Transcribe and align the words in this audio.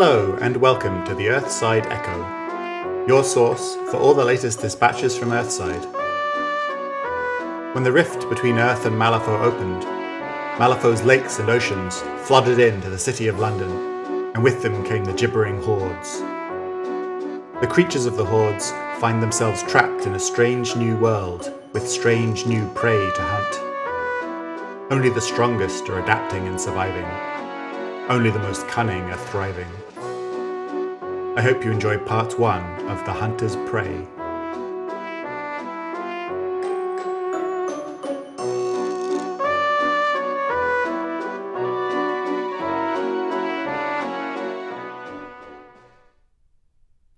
Hello, 0.00 0.38
and 0.40 0.56
welcome 0.58 1.04
to 1.06 1.14
the 1.16 1.26
Earthside 1.26 1.84
Echo, 1.86 3.04
your 3.08 3.24
source 3.24 3.74
for 3.90 3.96
all 3.96 4.14
the 4.14 4.24
latest 4.24 4.60
dispatches 4.60 5.18
from 5.18 5.30
Earthside. 5.30 5.84
When 7.74 7.82
the 7.82 7.90
rift 7.90 8.28
between 8.28 8.60
Earth 8.60 8.86
and 8.86 8.94
Malifaux 8.94 9.42
opened, 9.42 9.82
Malifaux's 10.56 11.02
lakes 11.02 11.40
and 11.40 11.50
oceans 11.50 12.00
flooded 12.28 12.60
into 12.60 12.88
the 12.88 12.96
city 12.96 13.26
of 13.26 13.40
London, 13.40 13.72
and 14.36 14.44
with 14.44 14.62
them 14.62 14.84
came 14.84 15.04
the 15.04 15.12
gibbering 15.14 15.60
hordes. 15.64 16.20
The 17.60 17.66
creatures 17.68 18.06
of 18.06 18.16
the 18.16 18.24
hordes 18.24 18.70
find 19.00 19.20
themselves 19.20 19.64
trapped 19.64 20.06
in 20.06 20.14
a 20.14 20.20
strange 20.20 20.76
new 20.76 20.96
world 20.96 21.52
with 21.72 21.88
strange 21.88 22.46
new 22.46 22.68
prey 22.74 23.10
to 23.16 23.20
hunt. 23.20 24.92
Only 24.92 25.10
the 25.10 25.20
strongest 25.20 25.88
are 25.88 26.00
adapting 26.00 26.46
and 26.46 26.60
surviving. 26.60 27.08
Only 28.08 28.30
the 28.30 28.38
most 28.38 28.68
cunning 28.68 29.02
are 29.10 29.16
thriving. 29.16 29.66
I 31.38 31.40
hope 31.40 31.64
you 31.64 31.70
enjoy 31.70 31.98
part 31.98 32.36
one 32.36 32.64
of 32.88 33.04
The 33.04 33.12
Hunter's 33.12 33.54
Prey. 33.70 34.04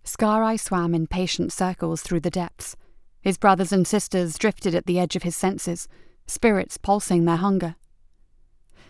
Scar 0.05 0.59
swam 0.59 0.95
in 0.95 1.07
patient 1.07 1.51
circles 1.51 2.03
through 2.03 2.21
the 2.21 2.29
depths. 2.29 2.77
His 3.23 3.39
brothers 3.39 3.73
and 3.73 3.87
sisters 3.87 4.37
drifted 4.37 4.75
at 4.75 4.85
the 4.85 4.99
edge 4.99 5.17
of 5.17 5.23
his 5.23 5.35
senses, 5.35 5.89
spirits 6.27 6.77
pulsing 6.77 7.25
their 7.25 7.37
hunger. 7.37 7.77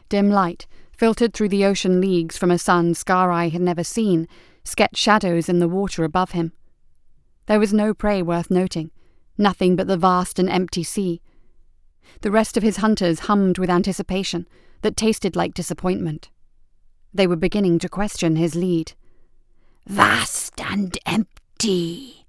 Dim 0.09 0.29
light, 0.29 0.67
filtered 0.91 1.33
through 1.33 1.51
the 1.51 1.65
ocean 1.65 2.01
leagues 2.01 2.37
from 2.37 2.51
a 2.51 2.59
sun 2.59 2.95
Scar 2.95 3.31
had 3.49 3.63
never 3.63 3.85
seen, 3.85 4.27
sketched 4.71 4.97
shadows 4.97 5.49
in 5.49 5.59
the 5.59 5.69
water 5.69 6.05
above 6.05 6.31
him. 6.31 6.53
There 7.47 7.61
was 7.61 7.73
no 7.73 7.93
prey 7.93 8.23
worth 8.23 8.51
noting, 8.51 8.91
nothing 9.37 9.77
but 9.77 9.89
the 9.89 9.97
vast 9.97 10.39
and 10.39 10.49
empty 10.49 10.85
sea. 10.85 11.21
The 12.21 12.31
rest 12.31 12.57
of 12.57 12.63
his 12.63 12.79
hunters 12.79 13.21
hummed 13.21 13.59
with 13.59 13.71
anticipation 13.71 14.47
that 14.83 14.97
tasted 14.97 15.37
like 15.37 15.55
disappointment. 15.55 16.31
They 17.13 17.27
were 17.27 17.37
beginning 17.37 17.81
to 17.81 17.89
question 17.89 18.37
his 18.37 18.55
lead. 18.55 18.93
Vast 19.87 20.61
and 20.61 20.97
empty. 21.07 22.27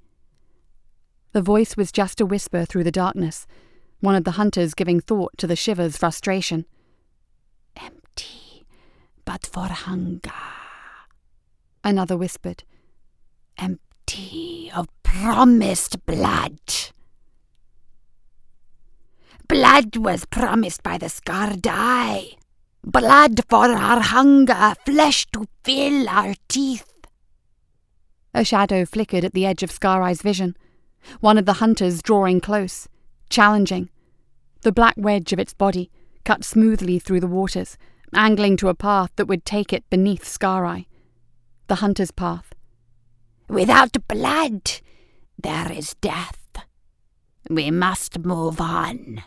The 1.34 1.42
voice 1.42 1.78
was 1.78 1.92
just 1.92 2.20
a 2.20 2.26
whisper 2.26 2.66
through 2.66 2.84
the 2.84 2.92
darkness, 2.92 3.46
one 4.00 4.16
of 4.16 4.24
the 4.24 4.32
hunters 4.32 4.74
giving 4.74 5.00
thought 5.00 5.38
to 5.38 5.48
the 5.48 5.56
shiver's 5.56 5.98
frustration. 5.98 6.66
Empty, 7.78 8.66
but 9.24 9.46
for 9.46 9.68
hunger. 9.68 10.61
Another 11.84 12.18
whispered. 12.18 12.64
Empty 13.58 14.72
of 14.76 14.88
promised 15.04 16.06
blood. 16.06 16.60
Blood 19.48 19.98
was 19.98 20.26
promised 20.26 20.84
by 20.84 20.98
the 20.98 21.10
Scar 21.10 21.54
Eye. 21.66 22.34
Blood 22.84 23.42
for 23.50 23.72
our 23.72 24.00
hunger, 24.00 24.74
flesh 24.86 25.28
to 25.34 25.48
fill 25.64 26.08
our 26.08 26.36
teeth. 26.48 26.88
A 28.34 28.46
shadow 28.46 28.86
flickered 28.86 29.26
at 29.26 29.34
the 29.34 29.46
edge 29.46 29.62
of 29.62 29.72
Scar 29.72 30.02
Eye's 30.02 30.22
vision, 30.22 30.56
one 31.20 31.38
of 31.38 31.46
the 31.46 31.54
hunters 31.54 32.02
drawing 32.02 32.40
close, 32.40 32.88
challenging. 33.30 33.90
The 34.62 34.72
black 34.72 34.94
wedge 34.98 35.34
of 35.34 35.40
its 35.40 35.54
body 35.54 35.92
cut 36.24 36.46
smoothly 36.46 37.00
through 37.00 37.20
the 37.20 37.28
waters, 37.28 37.78
angling 38.16 38.58
to 38.58 38.70
a 38.70 38.76
path 38.76 39.12
that 39.16 39.26
would 39.26 39.46
take 39.46 39.74
it 39.74 39.90
beneath 39.90 40.26
Scar 40.26 40.66
Eye. 40.66 40.86
The 41.72 41.76
hunter's 41.76 42.12
path. 42.12 42.54
Without 43.48 43.96
blood, 44.10 44.82
there 45.42 45.72
is 45.72 45.96
death. 46.02 46.38
We 47.50 47.72
must 47.72 48.20
move 48.20 48.60
on. 48.60 49.24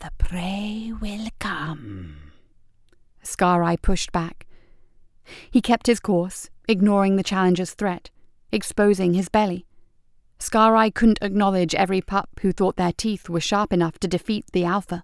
The 0.00 0.10
prey 0.18 0.92
will 1.00 1.28
come. 1.38 2.18
Scar 3.22 3.62
Eye 3.62 3.76
pushed 3.76 4.12
back. 4.12 4.46
He 5.50 5.62
kept 5.62 5.86
his 5.86 6.00
course, 6.00 6.50
ignoring 6.68 7.16
the 7.16 7.22
challenger's 7.22 7.72
threat, 7.72 8.10
exposing 8.52 9.14
his 9.14 9.30
belly. 9.30 9.64
Scar 10.38 10.76
Eye 10.76 10.90
couldn't 10.90 11.22
acknowledge 11.22 11.74
every 11.74 12.02
pup 12.02 12.28
who 12.42 12.52
thought 12.52 12.76
their 12.76 12.92
teeth 12.92 13.30
were 13.30 13.40
sharp 13.40 13.72
enough 13.72 13.98
to 14.00 14.06
defeat 14.06 14.44
the 14.52 14.66
Alpha. 14.66 15.02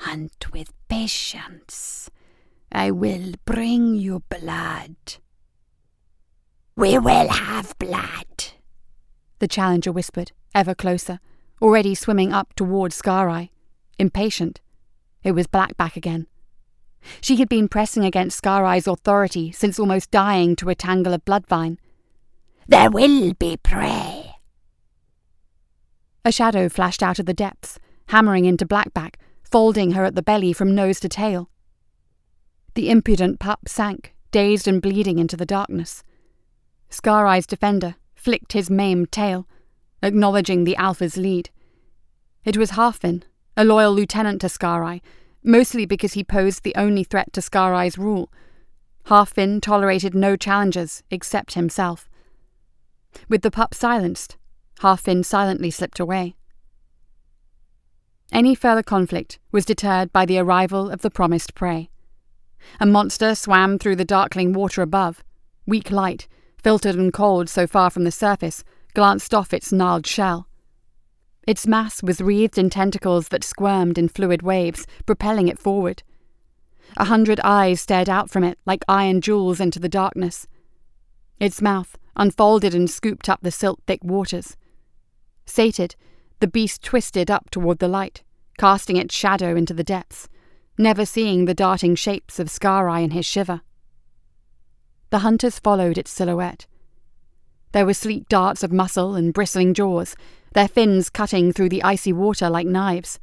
Hunt 0.00 0.52
with 0.52 0.74
patience. 0.86 2.10
I 2.70 2.90
will 2.90 3.32
bring 3.44 3.94
you 3.94 4.22
blood. 4.28 4.96
We 6.76 6.98
will 6.98 7.28
have 7.28 7.76
blood, 7.78 8.52
the 9.40 9.48
challenger 9.48 9.90
whispered, 9.90 10.32
ever 10.54 10.74
closer, 10.74 11.18
already 11.60 11.94
swimming 11.94 12.32
up 12.32 12.54
towards 12.54 12.94
Scar 12.94 13.28
Eye, 13.28 13.50
impatient. 13.98 14.60
It 15.24 15.32
was 15.32 15.46
Blackback 15.46 15.96
again. 15.96 16.28
She 17.20 17.36
had 17.36 17.48
been 17.48 17.68
pressing 17.68 18.04
against 18.04 18.38
Scar 18.38 18.64
Eye's 18.64 18.86
authority 18.86 19.50
since 19.50 19.78
almost 19.78 20.10
dying 20.10 20.54
to 20.56 20.68
a 20.68 20.74
tangle 20.74 21.14
of 21.14 21.24
bloodvine. 21.24 21.78
There 22.66 22.90
will 22.90 23.34
be 23.34 23.56
prey. 23.56 24.34
A 26.24 26.30
shadow 26.30 26.68
flashed 26.68 27.02
out 27.02 27.18
of 27.18 27.26
the 27.26 27.34
depths, 27.34 27.78
hammering 28.08 28.44
into 28.44 28.66
Blackback, 28.66 29.14
folding 29.42 29.92
her 29.92 30.04
at 30.04 30.14
the 30.14 30.22
belly 30.22 30.52
from 30.52 30.74
nose 30.74 31.00
to 31.00 31.08
tail. 31.08 31.48
The 32.78 32.90
impudent 32.90 33.40
pup 33.40 33.62
sank, 33.66 34.14
dazed 34.30 34.68
and 34.68 34.80
bleeding 34.80 35.18
into 35.18 35.36
the 35.36 35.44
darkness. 35.44 36.04
Scar 36.88 37.26
Eye's 37.26 37.44
defender 37.44 37.96
flicked 38.14 38.52
his 38.52 38.70
maimed 38.70 39.10
tail, 39.10 39.48
acknowledging 40.00 40.62
the 40.62 40.76
Alpha's 40.76 41.16
lead. 41.16 41.50
It 42.44 42.56
was 42.56 42.70
Halfin, 42.70 43.24
a 43.56 43.64
loyal 43.64 43.92
lieutenant 43.92 44.40
to 44.42 44.48
Scar 44.48 44.84
Eye, 44.84 45.00
mostly 45.42 45.86
because 45.86 46.12
he 46.12 46.22
posed 46.22 46.62
the 46.62 46.76
only 46.76 47.02
threat 47.02 47.32
to 47.32 47.42
Scar 47.42 47.74
Eye's 47.74 47.98
rule. 47.98 48.30
Halfin 49.06 49.60
tolerated 49.60 50.14
no 50.14 50.36
challengers 50.36 51.02
except 51.10 51.54
himself. 51.54 52.08
With 53.28 53.42
the 53.42 53.50
pup 53.50 53.74
silenced, 53.74 54.36
Halfin 54.82 55.24
silently 55.24 55.72
slipped 55.72 55.98
away. 55.98 56.36
Any 58.30 58.54
further 58.54 58.84
conflict 58.84 59.40
was 59.50 59.64
deterred 59.64 60.12
by 60.12 60.24
the 60.24 60.38
arrival 60.38 60.92
of 60.92 61.02
the 61.02 61.10
promised 61.10 61.56
prey. 61.56 61.90
A 62.80 62.86
monster 62.86 63.34
swam 63.34 63.78
through 63.78 63.96
the 63.96 64.04
darkling 64.04 64.52
water 64.52 64.82
above. 64.82 65.22
Weak 65.66 65.90
light, 65.90 66.28
filtered 66.62 66.96
and 66.96 67.12
cold 67.12 67.48
so 67.48 67.66
far 67.66 67.90
from 67.90 68.04
the 68.04 68.10
surface, 68.10 68.64
glanced 68.94 69.34
off 69.34 69.52
its 69.52 69.72
gnarled 69.72 70.06
shell. 70.06 70.48
Its 71.46 71.66
mass 71.66 72.02
was 72.02 72.20
wreathed 72.20 72.58
in 72.58 72.68
tentacles 72.68 73.28
that 73.28 73.44
squirmed 73.44 73.96
in 73.96 74.08
fluid 74.08 74.42
waves, 74.42 74.86
propelling 75.06 75.48
it 75.48 75.58
forward. 75.58 76.02
A 76.96 77.06
hundred 77.06 77.40
eyes 77.44 77.80
stared 77.80 78.08
out 78.08 78.30
from 78.30 78.44
it 78.44 78.58
like 78.66 78.84
iron 78.88 79.20
jewels 79.20 79.60
into 79.60 79.78
the 79.78 79.88
darkness. 79.88 80.46
Its 81.40 81.62
mouth 81.62 81.96
unfolded 82.16 82.74
and 82.74 82.90
scooped 82.90 83.28
up 83.28 83.40
the 83.42 83.50
silt 83.50 83.80
thick 83.86 84.02
waters. 84.02 84.56
Sated, 85.46 85.96
the 86.40 86.46
beast 86.46 86.82
twisted 86.82 87.30
up 87.30 87.50
toward 87.50 87.78
the 87.78 87.88
light, 87.88 88.22
casting 88.58 88.96
its 88.96 89.14
shadow 89.14 89.56
into 89.56 89.72
the 89.72 89.84
depths, 89.84 90.28
never 90.78 91.04
seeing 91.04 91.44
the 91.44 91.54
darting 91.54 91.94
shapes 91.94 92.38
of 92.38 92.48
Scar 92.48 92.88
Eye 92.88 93.00
in 93.00 93.10
his 93.10 93.26
shiver. 93.26 93.60
The 95.10 95.18
hunters 95.18 95.58
followed 95.58 95.98
its 95.98 96.10
silhouette. 96.10 96.66
There 97.72 97.84
were 97.84 97.94
sleek 97.94 98.28
darts 98.28 98.62
of 98.62 98.72
muscle 98.72 99.14
and 99.14 99.34
bristling 99.34 99.74
jaws, 99.74 100.16
their 100.54 100.68
fins 100.68 101.10
cutting 101.10 101.52
through 101.52 101.68
the 101.68 101.82
icy 101.82 102.12
water 102.12 102.48
like 102.48 102.66
knives. 102.66 103.18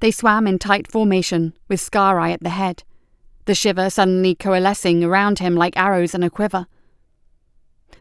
They 0.00 0.10
swam 0.10 0.46
in 0.46 0.58
tight 0.58 0.90
formation, 0.90 1.54
with 1.68 1.80
Scar 1.80 2.18
Eye 2.18 2.32
at 2.32 2.42
the 2.42 2.50
head, 2.50 2.82
the 3.46 3.54
shiver 3.54 3.88
suddenly 3.88 4.34
coalescing 4.34 5.02
around 5.04 5.38
him 5.38 5.54
like 5.54 5.76
arrows 5.76 6.14
in 6.14 6.22
a 6.22 6.30
quiver. 6.30 6.66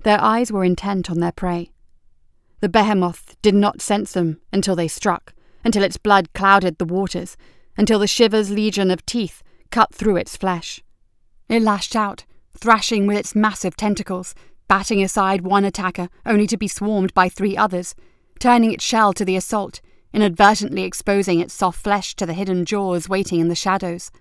Their 0.04 0.22
eyes 0.22 0.52
were 0.52 0.64
intent 0.64 1.10
on 1.10 1.20
their 1.20 1.32
prey. 1.32 1.72
The 2.60 2.70
behemoth 2.70 3.38
did 3.42 3.54
not 3.56 3.82
sense 3.82 4.12
them 4.14 4.42
until 4.52 4.76
they 4.76 4.88
struck, 4.88 5.34
until 5.64 5.84
its 5.84 5.98
blood 5.98 6.34
clouded 6.34 6.78
the 6.78 6.86
waters, 6.86 7.38
until 7.78 8.00
the 8.00 8.08
shiver's 8.08 8.50
legion 8.50 8.92
of 8.92 9.06
teeth 9.06 9.44
cut 9.72 9.94
through 9.94 10.18
its 10.18 10.38
flesh. 10.38 10.82
It 11.50 11.62
lashed 11.62 11.96
out, 11.96 12.26
thrashing 12.58 13.06
with 13.06 13.18
its 13.18 13.36
massive 13.36 13.76
tentacles, 13.76 14.34
batting 14.68 15.04
aside 15.04 15.42
one 15.42 15.66
attacker 15.66 16.10
only 16.26 16.48
to 16.48 16.58
be 16.58 16.68
swarmed 16.68 17.14
by 17.14 17.30
three 17.30 17.56
others, 17.56 17.96
turning 18.40 18.74
its 18.74 18.84
shell 18.84 19.14
to 19.14 19.26
the 19.26 19.36
assault, 19.36 19.82
inadvertently 20.14 20.84
exposing 20.84 21.40
its 21.40 21.54
soft 21.54 21.82
flesh 21.82 22.16
to 22.16 22.26
the 22.26 22.34
hidden 22.34 22.66
jaws 22.66 23.10
waiting 23.10 23.40
in 23.40 23.50
the 23.50 23.56
shadows. 23.56 24.12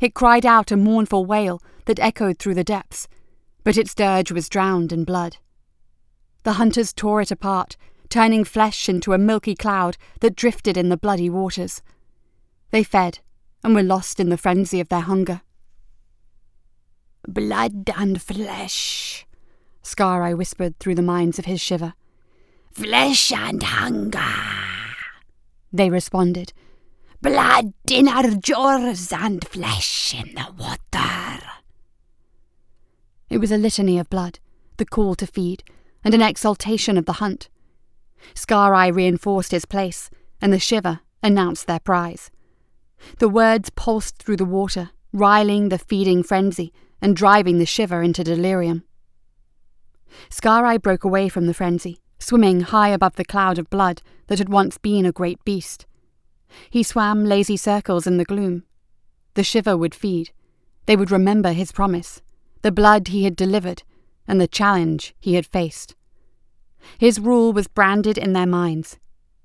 It 0.00 0.14
cried 0.14 0.46
out 0.46 0.70
a 0.70 0.76
mournful 0.76 1.24
wail 1.24 1.62
that 1.86 1.98
echoed 1.98 2.38
through 2.38 2.54
the 2.54 2.64
depths, 2.64 3.08
but 3.64 3.76
its 3.76 3.94
dirge 3.94 4.30
was 4.30 4.48
drowned 4.48 4.92
in 4.92 5.04
blood. 5.04 5.38
The 6.44 6.54
hunters 6.54 6.92
tore 6.92 7.20
it 7.20 7.30
apart, 7.30 7.76
turning 8.08 8.44
flesh 8.44 8.88
into 8.88 9.12
a 9.12 9.18
milky 9.18 9.54
cloud 9.54 9.96
that 10.20 10.36
drifted 10.36 10.76
in 10.76 10.88
the 10.88 10.96
bloody 10.96 11.28
waters. 11.28 11.82
They 12.70 12.82
fed 12.82 13.20
and 13.64 13.74
were 13.74 13.82
lost 13.82 14.20
in 14.20 14.28
the 14.28 14.36
frenzy 14.36 14.80
of 14.80 14.88
their 14.88 15.00
hunger. 15.00 15.42
Blood 17.26 17.90
and 17.96 18.20
flesh. 18.20 19.26
Eye 19.98 20.34
whispered 20.34 20.78
through 20.78 20.94
the 20.94 21.02
minds 21.02 21.38
of 21.38 21.46
his 21.46 21.60
shiver. 21.60 21.94
Flesh 22.72 23.32
and 23.32 23.62
hunger. 23.62 24.20
They 25.72 25.90
responded. 25.90 26.52
Blood 27.20 27.72
in 27.90 28.06
our 28.06 28.30
jaws 28.30 29.12
and 29.12 29.46
flesh 29.48 30.14
in 30.14 30.34
the 30.34 30.52
water. 30.56 31.44
It 33.28 33.38
was 33.38 33.50
a 33.50 33.58
litany 33.58 33.98
of 33.98 34.08
blood, 34.08 34.38
the 34.76 34.84
call 34.84 35.14
to 35.16 35.26
feed, 35.26 35.64
and 36.04 36.14
an 36.14 36.22
exaltation 36.22 36.96
of 36.96 37.06
the 37.06 37.14
hunt. 37.14 37.48
Eye 38.50 38.86
reinforced 38.86 39.50
his 39.50 39.64
place, 39.64 40.10
and 40.40 40.52
the 40.52 40.58
shiver 40.58 41.00
announced 41.22 41.66
their 41.66 41.80
prize. 41.80 42.30
The 43.18 43.28
words 43.28 43.70
pulsed 43.70 44.18
through 44.18 44.36
the 44.36 44.44
water, 44.44 44.90
riling 45.12 45.68
the 45.68 45.78
feeding 45.78 46.22
frenzy 46.22 46.72
and 47.00 47.16
driving 47.16 47.58
the 47.58 47.66
shiver 47.66 48.02
into 48.02 48.24
delirium. 48.24 48.84
Scar 50.30 50.78
broke 50.78 51.04
away 51.04 51.28
from 51.28 51.46
the 51.46 51.54
frenzy, 51.54 52.00
swimming 52.18 52.60
high 52.60 52.88
above 52.88 53.16
the 53.16 53.24
cloud 53.24 53.58
of 53.58 53.70
blood 53.70 54.02
that 54.26 54.38
had 54.38 54.48
once 54.48 54.78
been 54.78 55.06
a 55.06 55.12
great 55.12 55.42
beast. 55.44 55.86
He 56.70 56.82
swam 56.82 57.24
lazy 57.24 57.56
circles 57.56 58.06
in 58.06 58.16
the 58.16 58.24
gloom. 58.24 58.64
The 59.34 59.44
shiver 59.44 59.76
would 59.76 59.94
feed. 59.94 60.30
They 60.86 60.96
would 60.96 61.10
remember 61.10 61.52
his 61.52 61.72
promise, 61.72 62.22
the 62.62 62.72
blood 62.72 63.08
he 63.08 63.24
had 63.24 63.36
delivered, 63.36 63.82
and 64.26 64.40
the 64.40 64.48
challenge 64.48 65.14
he 65.20 65.34
had 65.34 65.46
faced. 65.46 65.94
His 66.98 67.20
rule 67.20 67.52
was 67.52 67.68
branded 67.68 68.18
in 68.18 68.32
their 68.32 68.46
minds. 68.46 68.98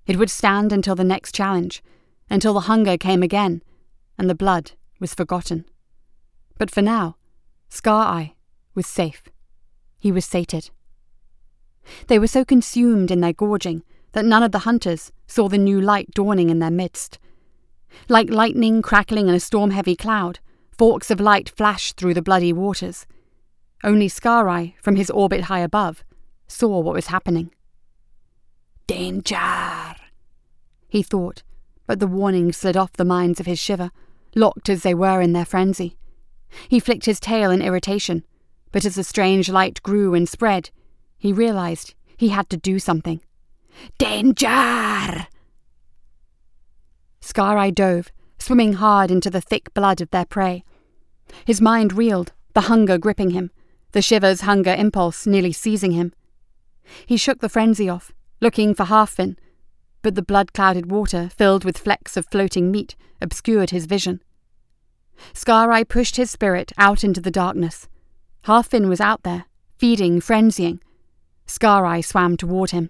It 0.07 0.17
would 0.17 0.29
stand 0.29 0.71
until 0.71 0.95
the 0.95 1.03
next 1.03 1.35
challenge, 1.35 1.83
until 2.29 2.53
the 2.53 2.61
hunger 2.61 2.97
came 2.97 3.23
again, 3.23 3.61
and 4.17 4.29
the 4.29 4.35
blood 4.35 4.71
was 4.99 5.13
forgotten. 5.13 5.65
But 6.57 6.71
for 6.71 6.81
now, 6.81 7.17
Scar 7.69 8.05
Eye 8.05 8.35
was 8.75 8.87
safe. 8.87 9.23
He 9.99 10.11
was 10.11 10.25
sated. 10.25 10.69
They 12.07 12.19
were 12.19 12.27
so 12.27 12.45
consumed 12.45 13.11
in 13.11 13.21
their 13.21 13.33
gorging 13.33 13.83
that 14.13 14.25
none 14.25 14.43
of 14.43 14.51
the 14.51 14.59
hunters 14.59 15.11
saw 15.27 15.49
the 15.49 15.57
new 15.57 15.81
light 15.81 16.11
dawning 16.11 16.49
in 16.49 16.59
their 16.59 16.71
midst. 16.71 17.19
Like 18.07 18.29
lightning 18.29 18.81
crackling 18.81 19.27
in 19.27 19.35
a 19.35 19.39
storm 19.39 19.71
heavy 19.71 19.95
cloud, 19.95 20.39
forks 20.71 21.11
of 21.11 21.19
light 21.19 21.49
flashed 21.49 21.97
through 21.97 22.13
the 22.13 22.21
bloody 22.21 22.53
waters. 22.53 23.05
Only 23.83 24.07
Scar 24.07 24.47
Eye, 24.47 24.75
from 24.81 24.95
his 24.95 25.09
orbit 25.09 25.45
high 25.45 25.59
above, 25.59 26.03
saw 26.47 26.79
what 26.79 26.95
was 26.95 27.07
happening. 27.07 27.51
Danger! 28.87 29.95
He 30.87 31.03
thought, 31.03 31.43
but 31.85 31.99
the 31.99 32.07
warning 32.07 32.51
slid 32.51 32.77
off 32.77 32.93
the 32.93 33.05
minds 33.05 33.39
of 33.39 33.45
his 33.45 33.59
shiver, 33.59 33.91
locked 34.35 34.69
as 34.69 34.83
they 34.83 34.93
were 34.93 35.21
in 35.21 35.33
their 35.33 35.45
frenzy. 35.45 35.97
He 36.69 36.79
flicked 36.79 37.05
his 37.05 37.19
tail 37.19 37.51
in 37.51 37.61
irritation, 37.61 38.23
but 38.71 38.85
as 38.85 38.95
the 38.95 39.03
strange 39.03 39.49
light 39.49 39.81
grew 39.83 40.13
and 40.13 40.27
spread, 40.27 40.69
he 41.17 41.33
realized 41.33 41.95
he 42.17 42.29
had 42.29 42.49
to 42.49 42.57
do 42.57 42.79
something. 42.79 43.21
Danger! 43.97 45.27
Scar 47.21 47.71
dove, 47.71 48.11
swimming 48.37 48.73
hard 48.73 49.09
into 49.09 49.29
the 49.29 49.41
thick 49.41 49.73
blood 49.73 50.01
of 50.01 50.09
their 50.11 50.25
prey. 50.25 50.63
His 51.45 51.61
mind 51.61 51.93
reeled, 51.93 52.33
the 52.53 52.61
hunger 52.61 52.97
gripping 52.97 53.31
him, 53.31 53.51
the 53.93 54.01
shiver's 54.01 54.41
hunger 54.41 54.73
impulse 54.73 55.25
nearly 55.25 55.51
seizing 55.51 55.91
him. 55.91 56.13
He 57.05 57.17
shook 57.17 57.39
the 57.39 57.49
frenzy 57.49 57.87
off, 57.87 58.11
looking 58.41 58.75
for 58.75 58.85
Halfin, 58.85 59.37
but 60.03 60.13
the 60.13 60.21
blood 60.21 60.53
clouded 60.53 60.91
water, 60.91 61.31
filled 61.35 61.65
with 61.65 61.79
flecks 61.79 62.15
of 62.15 62.27
floating 62.27 62.69
meat, 62.69 62.95
obscured 63.19 63.71
his 63.71 63.87
vision. 63.87 64.21
Scar 65.33 65.71
Eye 65.71 65.83
pushed 65.83 66.17
his 66.17 66.29
spirit 66.29 66.71
out 66.77 67.03
into 67.03 67.21
the 67.21 67.31
darkness. 67.31 67.87
Halfin 68.45 68.89
was 68.89 69.01
out 69.01 69.23
there, 69.23 69.45
feeding, 69.77 70.19
frenzying. 70.19 70.79
Scar 71.47 71.85
Eye 71.85 72.01
swam 72.01 72.37
toward 72.37 72.71
him. 72.71 72.89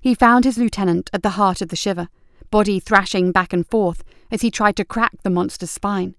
He 0.00 0.14
found 0.14 0.44
his 0.44 0.58
lieutenant 0.58 1.08
at 1.12 1.22
the 1.22 1.30
heart 1.30 1.62
of 1.62 1.68
the 1.68 1.76
shiver, 1.76 2.08
body 2.50 2.78
thrashing 2.78 3.32
back 3.32 3.52
and 3.52 3.66
forth 3.66 4.02
as 4.30 4.42
he 4.42 4.50
tried 4.50 4.76
to 4.76 4.84
crack 4.84 5.22
the 5.22 5.30
monster's 5.30 5.70
spine. 5.70 6.14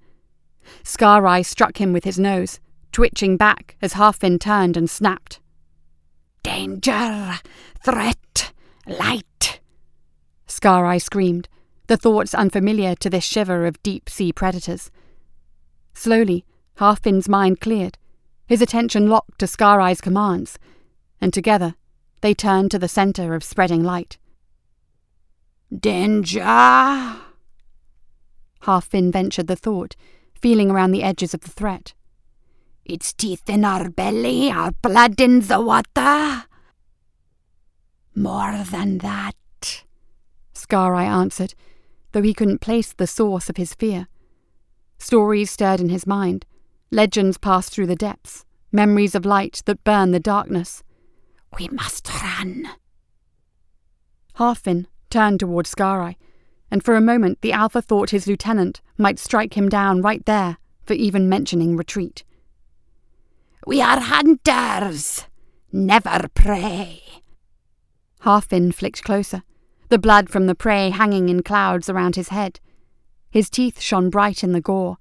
Scar 0.83 1.27
Eye 1.27 1.41
struck 1.41 1.79
him 1.79 1.93
with 1.93 2.03
his 2.03 2.17
nose, 2.17 2.59
twitching 2.91 3.37
back 3.37 3.75
as 3.81 3.93
Halfin 3.93 4.39
turned 4.39 4.77
and 4.77 4.89
snapped. 4.89 5.39
Danger! 6.43 7.39
Threat! 7.83 8.53
Light! 8.87 9.59
Scar 10.47 10.85
Eye 10.85 10.99
screamed, 10.99 11.49
the 11.87 11.97
thoughts 11.97 12.33
unfamiliar 12.33 12.95
to 12.95 13.09
this 13.09 13.23
shiver 13.23 13.65
of 13.65 13.81
deep 13.83 14.09
sea 14.09 14.31
predators. 14.31 14.91
Slowly, 15.93 16.45
Halfin's 16.77 17.29
mind 17.29 17.59
cleared, 17.61 17.97
his 18.47 18.61
attention 18.61 19.07
locked 19.07 19.39
to 19.39 19.47
Scar 19.47 19.79
Eye's 19.79 20.01
commands, 20.01 20.59
and 21.19 21.33
together 21.33 21.75
they 22.21 22.33
turned 22.33 22.71
to 22.71 22.79
the 22.79 22.87
centre 22.87 23.33
of 23.33 23.43
spreading 23.43 23.83
light. 23.83 24.17
Danger! 25.75 26.41
Halfin 28.63 29.11
ventured 29.11 29.47
the 29.47 29.55
thought, 29.55 29.95
feeling 30.39 30.69
around 30.71 30.91
the 30.91 31.03
edges 31.03 31.33
of 31.33 31.41
the 31.41 31.49
threat. 31.49 31.93
Its 32.83 33.13
teeth 33.13 33.49
in 33.49 33.65
our 33.65 33.89
belly, 33.89 34.51
our 34.51 34.71
blood 34.71 35.19
in 35.19 35.41
the 35.41 35.59
water. 35.59 36.45
More 38.15 38.63
than 38.63 38.99
that, 38.99 39.35
Eye 40.71 41.03
answered, 41.03 41.53
though 42.11 42.21
he 42.21 42.33
couldn't 42.33 42.61
place 42.61 42.93
the 42.93 43.07
source 43.07 43.49
of 43.49 43.57
his 43.57 43.73
fear. 43.73 44.07
Stories 44.97 45.51
stirred 45.51 45.81
in 45.81 45.89
his 45.89 46.07
mind, 46.07 46.45
legends 46.91 47.37
passed 47.37 47.73
through 47.73 47.87
the 47.87 47.95
depths, 47.95 48.45
memories 48.71 49.15
of 49.15 49.25
light 49.25 49.61
that 49.65 49.83
burn 49.83 50.11
the 50.11 50.19
darkness. 50.19 50.81
We 51.59 51.67
must 51.67 52.09
run. 52.21 52.69
Halfin 54.37 54.85
turned 55.09 55.41
toward 55.41 55.69
Eye, 55.79 56.15
and 56.71 56.83
for 56.83 56.95
a 56.95 57.01
moment 57.01 57.41
the 57.41 57.51
Alpha 57.51 57.81
thought 57.81 58.09
his 58.09 58.27
lieutenant 58.27 58.81
might 58.97 59.19
strike 59.19 59.55
him 59.55 59.69
down 59.69 60.01
right 60.01 60.25
there 60.25 60.57
for 60.85 60.93
even 60.93 61.29
mentioning 61.29 61.77
retreat. 61.77 62.23
We 63.67 63.81
are 63.81 63.99
hunters, 63.99 65.25
never 65.71 66.27
prey. 66.33 67.01
Halfin 68.25 68.73
flicked 68.73 69.03
closer, 69.03 69.43
the 69.89 69.99
blood 69.99 70.31
from 70.31 70.47
the 70.47 70.55
prey 70.55 70.89
hanging 70.89 71.29
in 71.29 71.43
clouds 71.43 71.89
around 71.89 72.15
his 72.15 72.29
head. 72.29 72.59
His 73.29 73.51
teeth 73.51 73.79
shone 73.79 74.09
bright 74.09 74.43
in 74.43 74.51
the 74.51 74.61
gore. 74.61 74.97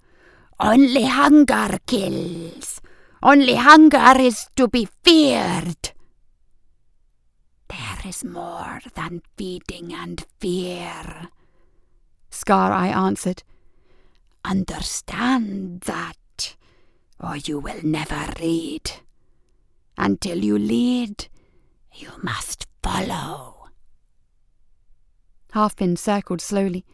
Only 0.61 1.05
hunger 1.05 1.79
kills. 1.87 2.83
Only 3.23 3.55
hunger 3.55 4.13
is 4.19 4.49
to 4.57 4.69
be 4.69 4.89
feared. 5.03 5.93
There 7.69 7.99
is 8.07 8.23
more 8.23 8.81
than 8.95 9.23
feeding 9.39 9.95
and 9.95 10.25
fear. 10.39 11.29
Scar 12.29 12.73
Eye 12.73 12.89
answered. 12.89 13.43
Understand 14.45 15.81
that, 15.83 16.57
or 17.19 17.37
you 17.37 17.59
will 17.59 17.83
never 17.83 18.27
lead. 18.39 18.91
Until 19.97 20.45
you 20.45 20.59
lead, 20.59 21.29
you 21.95 22.11
must 22.23 22.67
follow. 22.85 23.69
Halfin 25.55 25.97
circled 25.97 26.41
slowly, 26.41 26.85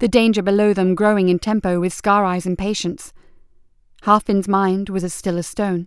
the 0.00 0.08
danger 0.08 0.42
below 0.42 0.74
them 0.74 0.94
growing 0.94 1.28
in 1.28 1.38
tempo 1.38 1.78
with 1.78 1.92
Scar 1.92 2.24
Eye's 2.24 2.46
impatience. 2.46 3.12
Halfin's 4.02 4.48
mind 4.48 4.88
was 4.88 5.04
as 5.04 5.14
still 5.14 5.38
as 5.38 5.46
stone, 5.46 5.86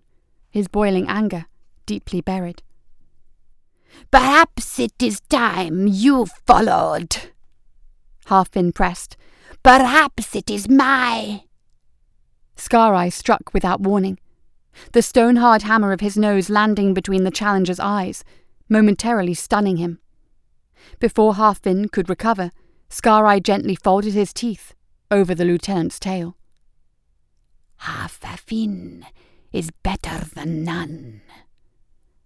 his 0.50 0.68
boiling 0.68 1.08
anger 1.08 1.46
deeply 1.86 2.22
buried. 2.22 2.64
Perhaps 4.12 4.80
it 4.80 4.94
is 5.02 5.20
time 5.22 5.88
you 5.88 6.26
followed. 6.48 7.18
Halfin 8.28 8.74
pressed. 8.74 9.18
Perhaps 9.64 10.36
it 10.36 10.50
is 10.50 10.70
my. 10.70 11.44
Scar 12.56 12.94
Eye 12.94 13.10
struck 13.10 13.54
without 13.54 13.82
warning, 13.82 14.20
the 14.94 15.02
stone 15.02 15.38
hard 15.38 15.64
hammer 15.64 15.92
of 15.92 16.00
his 16.00 16.16
nose 16.16 16.50
landing 16.50 16.94
between 16.94 17.24
the 17.24 17.32
challenger's 17.32 17.80
eyes, 17.80 18.24
momentarily 18.70 19.34
stunning 19.34 19.78
him. 19.78 20.00
Before 21.00 21.34
Halfin 21.34 21.92
could 21.92 22.10
recover, 22.10 22.52
Scar 22.90 23.26
Eye 23.26 23.40
gently 23.40 23.76
folded 23.76 24.14
his 24.14 24.34
teeth 24.34 24.74
over 25.12 25.36
the 25.36 25.46
lieutenant's 25.46 26.00
tail. 26.00 26.38
Half 27.78 28.20
a 28.24 28.38
fin 28.38 29.06
is 29.52 29.72
better 29.84 30.26
than 30.36 30.64
none. 30.64 31.22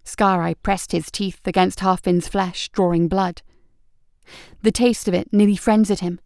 Scar 0.03 0.41
Eye 0.41 0.55
pressed 0.55 0.91
his 0.91 1.09
teeth 1.09 1.39
against 1.45 1.79
Halfin's 1.79 2.27
flesh, 2.27 2.69
drawing 2.69 3.07
blood. 3.07 3.41
The 4.61 4.71
taste 4.71 5.07
of 5.07 5.13
it 5.13 5.31
nearly 5.31 5.55
frenzied 5.55 5.99
him. 5.99 6.19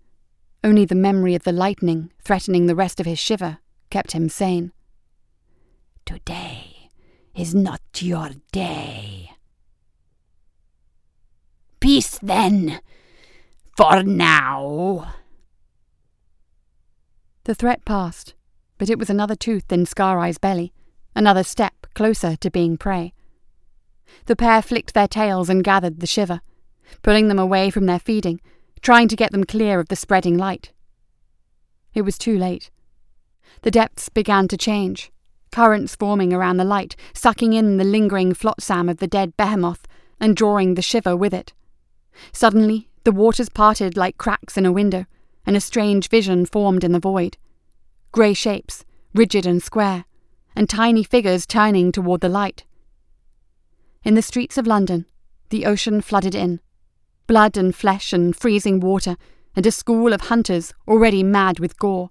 Only 0.63 0.86
the 0.86 0.95
memory 0.95 1.36
of 1.36 1.43
the 1.43 1.51
lightning 1.51 2.12
threatening 2.24 2.65
the 2.65 2.75
rest 2.75 3.00
of 3.00 3.05
his 3.05 3.19
shiver 3.19 3.59
kept 3.89 4.12
him 4.12 4.29
sane. 4.29 4.71
Today 6.05 6.89
is 7.36 7.53
not 7.53 7.81
your 8.00 8.31
day. 8.51 9.16
Peace, 11.79 12.17
then, 12.19 12.81
for 13.75 14.03
now. 14.03 15.13
The 17.43 17.55
threat 17.55 17.86
passed, 17.86 18.34
but 18.77 18.89
it 18.89 19.00
was 19.00 19.10
another 19.10 19.36
tooth 19.36 19.72
in 19.72 19.86
Scar 19.86 20.19
Eye's 20.19 20.38
belly, 20.38 20.74
another 21.15 21.43
step 21.43 21.88
closer 21.93 22.36
to 22.36 22.51
being 22.51 22.77
prey. 22.77 23.13
The 24.25 24.36
pair 24.36 24.62
flicked 24.62 24.93
their 24.93 25.07
tails 25.07 25.50
and 25.50 25.63
gathered 25.63 26.00
the 26.00 26.07
shiver, 26.07 26.41
pulling 27.03 27.27
them 27.27 27.39
away 27.39 27.69
from 27.69 27.86
their 27.86 28.00
feeding, 28.00 28.41
trying 28.81 29.07
to 29.07 29.15
get 29.15 29.31
them 29.31 29.43
clear 29.43 29.79
of 29.79 29.89
the 29.89 29.96
spreading 29.96 30.38
light. 30.38 30.72
It 31.93 32.01
was 32.01 32.17
too 32.17 32.38
late. 32.38 32.69
The 33.62 33.72
depths 33.72 34.10
began 34.10 34.48
to 34.50 34.57
change, 34.57 35.12
currents 35.51 35.96
forming 35.96 36.34
around 36.34 36.57
the 36.57 36.63
light, 36.63 36.96
sucking 37.13 37.53
in 37.53 37.77
the 37.77 37.84
lingering 37.84 38.34
flotsam 38.34 38.89
of 38.89 38.98
the 38.98 39.07
dead 39.07 39.36
behemoth 39.38 39.88
and 40.19 40.36
drawing 40.36 40.74
the 40.74 40.81
shiver 40.81 41.15
with 41.15 41.34
it. 41.34 41.53
Suddenly, 42.31 42.89
the 43.03 43.12
waters 43.12 43.50
parted 43.50 43.95
like 43.95 44.17
cracks 44.17 44.57
in 44.57 44.65
a 44.65 44.71
window, 44.71 45.05
and 45.45 45.55
a 45.55 45.62
strange 45.62 46.09
vision 46.09 46.45
formed 46.45 46.83
in 46.83 46.91
the 46.91 47.00
void. 47.00 47.38
Grey 48.12 48.33
shapes, 48.33 48.83
rigid 49.13 49.45
and 49.45 49.62
square, 49.63 50.05
and 50.55 50.69
tiny 50.69 51.03
figures 51.03 51.45
turning 51.45 51.91
toward 51.91 52.21
the 52.21 52.29
light. 52.29 52.65
In 54.03 54.15
the 54.15 54.21
streets 54.21 54.57
of 54.57 54.67
London, 54.67 55.05
the 55.50 55.65
ocean 55.65 56.01
flooded 56.01 56.36
in. 56.36 56.59
Blood 57.27 57.57
and 57.57 57.75
flesh 57.75 58.13
and 58.13 58.36
freezing 58.36 58.79
water, 58.79 59.17
and 59.55 59.65
a 59.65 59.71
school 59.71 60.13
of 60.13 60.21
hunters 60.21 60.74
already 60.88 61.24
mad 61.24 61.59
with 61.59 61.77
gore. 61.79 62.09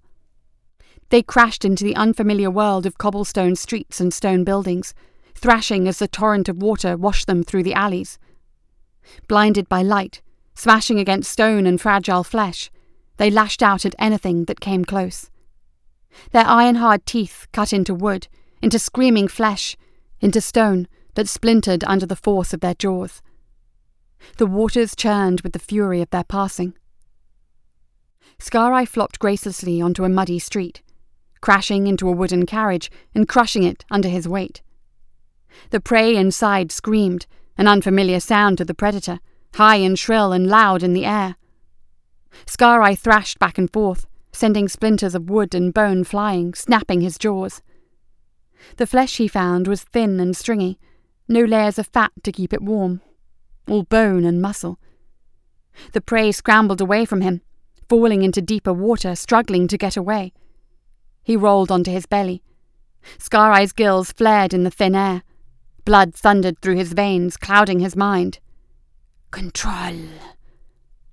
They 1.10 1.22
crashed 1.22 1.64
into 1.64 1.84
the 1.84 1.94
unfamiliar 1.94 2.50
world 2.50 2.86
of 2.86 2.98
cobblestone 2.98 3.54
streets 3.54 4.00
and 4.00 4.12
stone 4.12 4.44
buildings, 4.44 4.94
thrashing 5.34 5.86
as 5.86 5.98
the 5.98 6.08
torrent 6.08 6.48
of 6.48 6.62
water 6.62 6.96
washed 6.96 7.26
them 7.26 7.42
through 7.42 7.62
the 7.62 7.74
alleys. 7.74 8.18
Blinded 9.28 9.68
by 9.68 9.82
light, 9.82 10.22
smashing 10.54 10.98
against 10.98 11.30
stone 11.30 11.66
and 11.66 11.80
fragile 11.80 12.24
flesh, 12.24 12.70
they 13.16 13.30
lashed 13.30 13.62
out 13.62 13.84
at 13.84 13.94
anything 13.98 14.44
that 14.44 14.60
came 14.60 14.84
close. 14.84 15.30
Their 16.32 16.46
iron 16.46 16.76
hard 16.76 17.06
teeth 17.06 17.46
cut 17.52 17.72
into 17.72 17.94
wood, 17.94 18.28
into 18.62 18.78
screaming 18.78 19.28
flesh, 19.28 19.76
into 20.20 20.40
stone 20.40 20.88
that 21.14 21.28
splintered 21.28 21.84
under 21.84 22.06
the 22.06 22.16
force 22.16 22.52
of 22.52 22.60
their 22.60 22.74
jaws. 22.74 23.22
The 24.38 24.46
waters 24.46 24.96
churned 24.96 25.42
with 25.42 25.52
the 25.52 25.58
fury 25.58 26.00
of 26.00 26.10
their 26.10 26.24
passing. 26.24 26.74
Scar 28.38 28.84
flopped 28.86 29.18
gracelessly 29.18 29.80
onto 29.80 30.04
a 30.04 30.08
muddy 30.08 30.38
street, 30.38 30.82
crashing 31.40 31.86
into 31.86 32.08
a 32.08 32.12
wooden 32.12 32.44
carriage 32.44 32.90
and 33.14 33.28
crushing 33.28 33.62
it 33.62 33.84
under 33.90 34.08
his 34.08 34.28
weight. 34.28 34.62
The 35.70 35.80
prey 35.80 36.16
inside 36.16 36.70
screamed, 36.70 37.26
an 37.58 37.68
unfamiliar 37.68 38.20
sound 38.20 38.58
to 38.58 38.64
the 38.64 38.74
predator, 38.74 39.20
high 39.54 39.76
and 39.76 39.98
shrill 39.98 40.32
and 40.32 40.46
loud 40.46 40.82
in 40.82 40.92
the 40.92 41.04
air. 41.04 41.36
Scar 42.46 42.82
Eye 42.82 42.94
thrashed 42.94 43.38
back 43.38 43.56
and 43.58 43.72
forth, 43.72 44.06
sending 44.32 44.68
splinters 44.68 45.14
of 45.14 45.30
wood 45.30 45.54
and 45.54 45.72
bone 45.72 46.04
flying, 46.04 46.52
snapping 46.54 47.00
his 47.00 47.16
jaws. 47.16 47.62
The 48.76 48.86
flesh 48.86 49.16
he 49.16 49.28
found 49.28 49.66
was 49.66 49.82
thin 49.82 50.20
and 50.20 50.36
stringy, 50.36 50.78
no 51.28 51.40
layers 51.40 51.78
of 51.78 51.86
fat 51.86 52.12
to 52.22 52.32
keep 52.32 52.52
it 52.52 52.62
warm, 52.62 53.00
all 53.68 53.84
bone 53.84 54.24
and 54.24 54.42
muscle. 54.42 54.78
The 55.92 56.00
prey 56.00 56.32
scrambled 56.32 56.80
away 56.80 57.04
from 57.04 57.20
him, 57.20 57.42
falling 57.88 58.22
into 58.22 58.42
deeper 58.42 58.72
water, 58.72 59.14
struggling 59.14 59.68
to 59.68 59.78
get 59.78 59.96
away. 59.96 60.32
He 61.22 61.36
rolled 61.36 61.70
onto 61.70 61.90
his 61.90 62.06
belly. 62.06 62.42
Scar 63.18 63.52
Eye's 63.52 63.72
gills 63.72 64.12
flared 64.12 64.52
in 64.52 64.64
the 64.64 64.70
thin 64.70 64.94
air. 64.94 65.22
Blood 65.86 66.16
thundered 66.16 66.60
through 66.60 66.74
his 66.74 66.92
veins, 66.92 67.36
clouding 67.36 67.78
his 67.78 67.94
mind. 67.94 68.40
Control, 69.30 69.94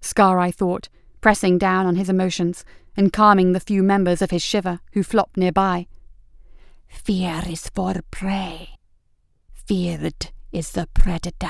Scar 0.02 0.40
Eye 0.40 0.50
thought, 0.50 0.90
pressing 1.22 1.60
down 1.60 1.86
on 1.86 1.96
his 1.96 2.10
emotions 2.10 2.66
and 2.98 3.14
calming 3.14 3.54
the 3.54 3.60
few 3.60 3.84
members 3.84 4.20
of 4.20 4.32
his 4.32 4.42
shiver 4.42 4.80
who 4.94 5.04
flopped 5.04 5.38
nearby. 5.38 5.86
Fear 6.88 7.44
is 7.48 7.70
for 7.70 7.94
prey. 8.10 8.80
Feared 9.54 10.32
is 10.52 10.72
the 10.72 10.88
predator. 10.96 11.48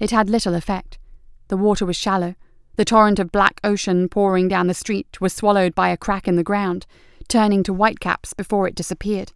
It 0.00 0.10
had 0.10 0.28
little 0.28 0.54
effect. 0.54 0.98
The 1.46 1.56
water 1.56 1.86
was 1.86 1.96
shallow. 1.96 2.34
The 2.74 2.84
torrent 2.84 3.20
of 3.20 3.30
black 3.30 3.60
ocean 3.62 4.08
pouring 4.08 4.48
down 4.48 4.66
the 4.66 4.74
street 4.74 5.20
was 5.20 5.32
swallowed 5.32 5.76
by 5.76 5.90
a 5.90 5.96
crack 5.96 6.26
in 6.26 6.34
the 6.34 6.42
ground, 6.42 6.84
turning 7.28 7.62
to 7.62 7.72
whitecaps 7.72 8.34
before 8.34 8.66
it 8.66 8.74
disappeared. 8.74 9.32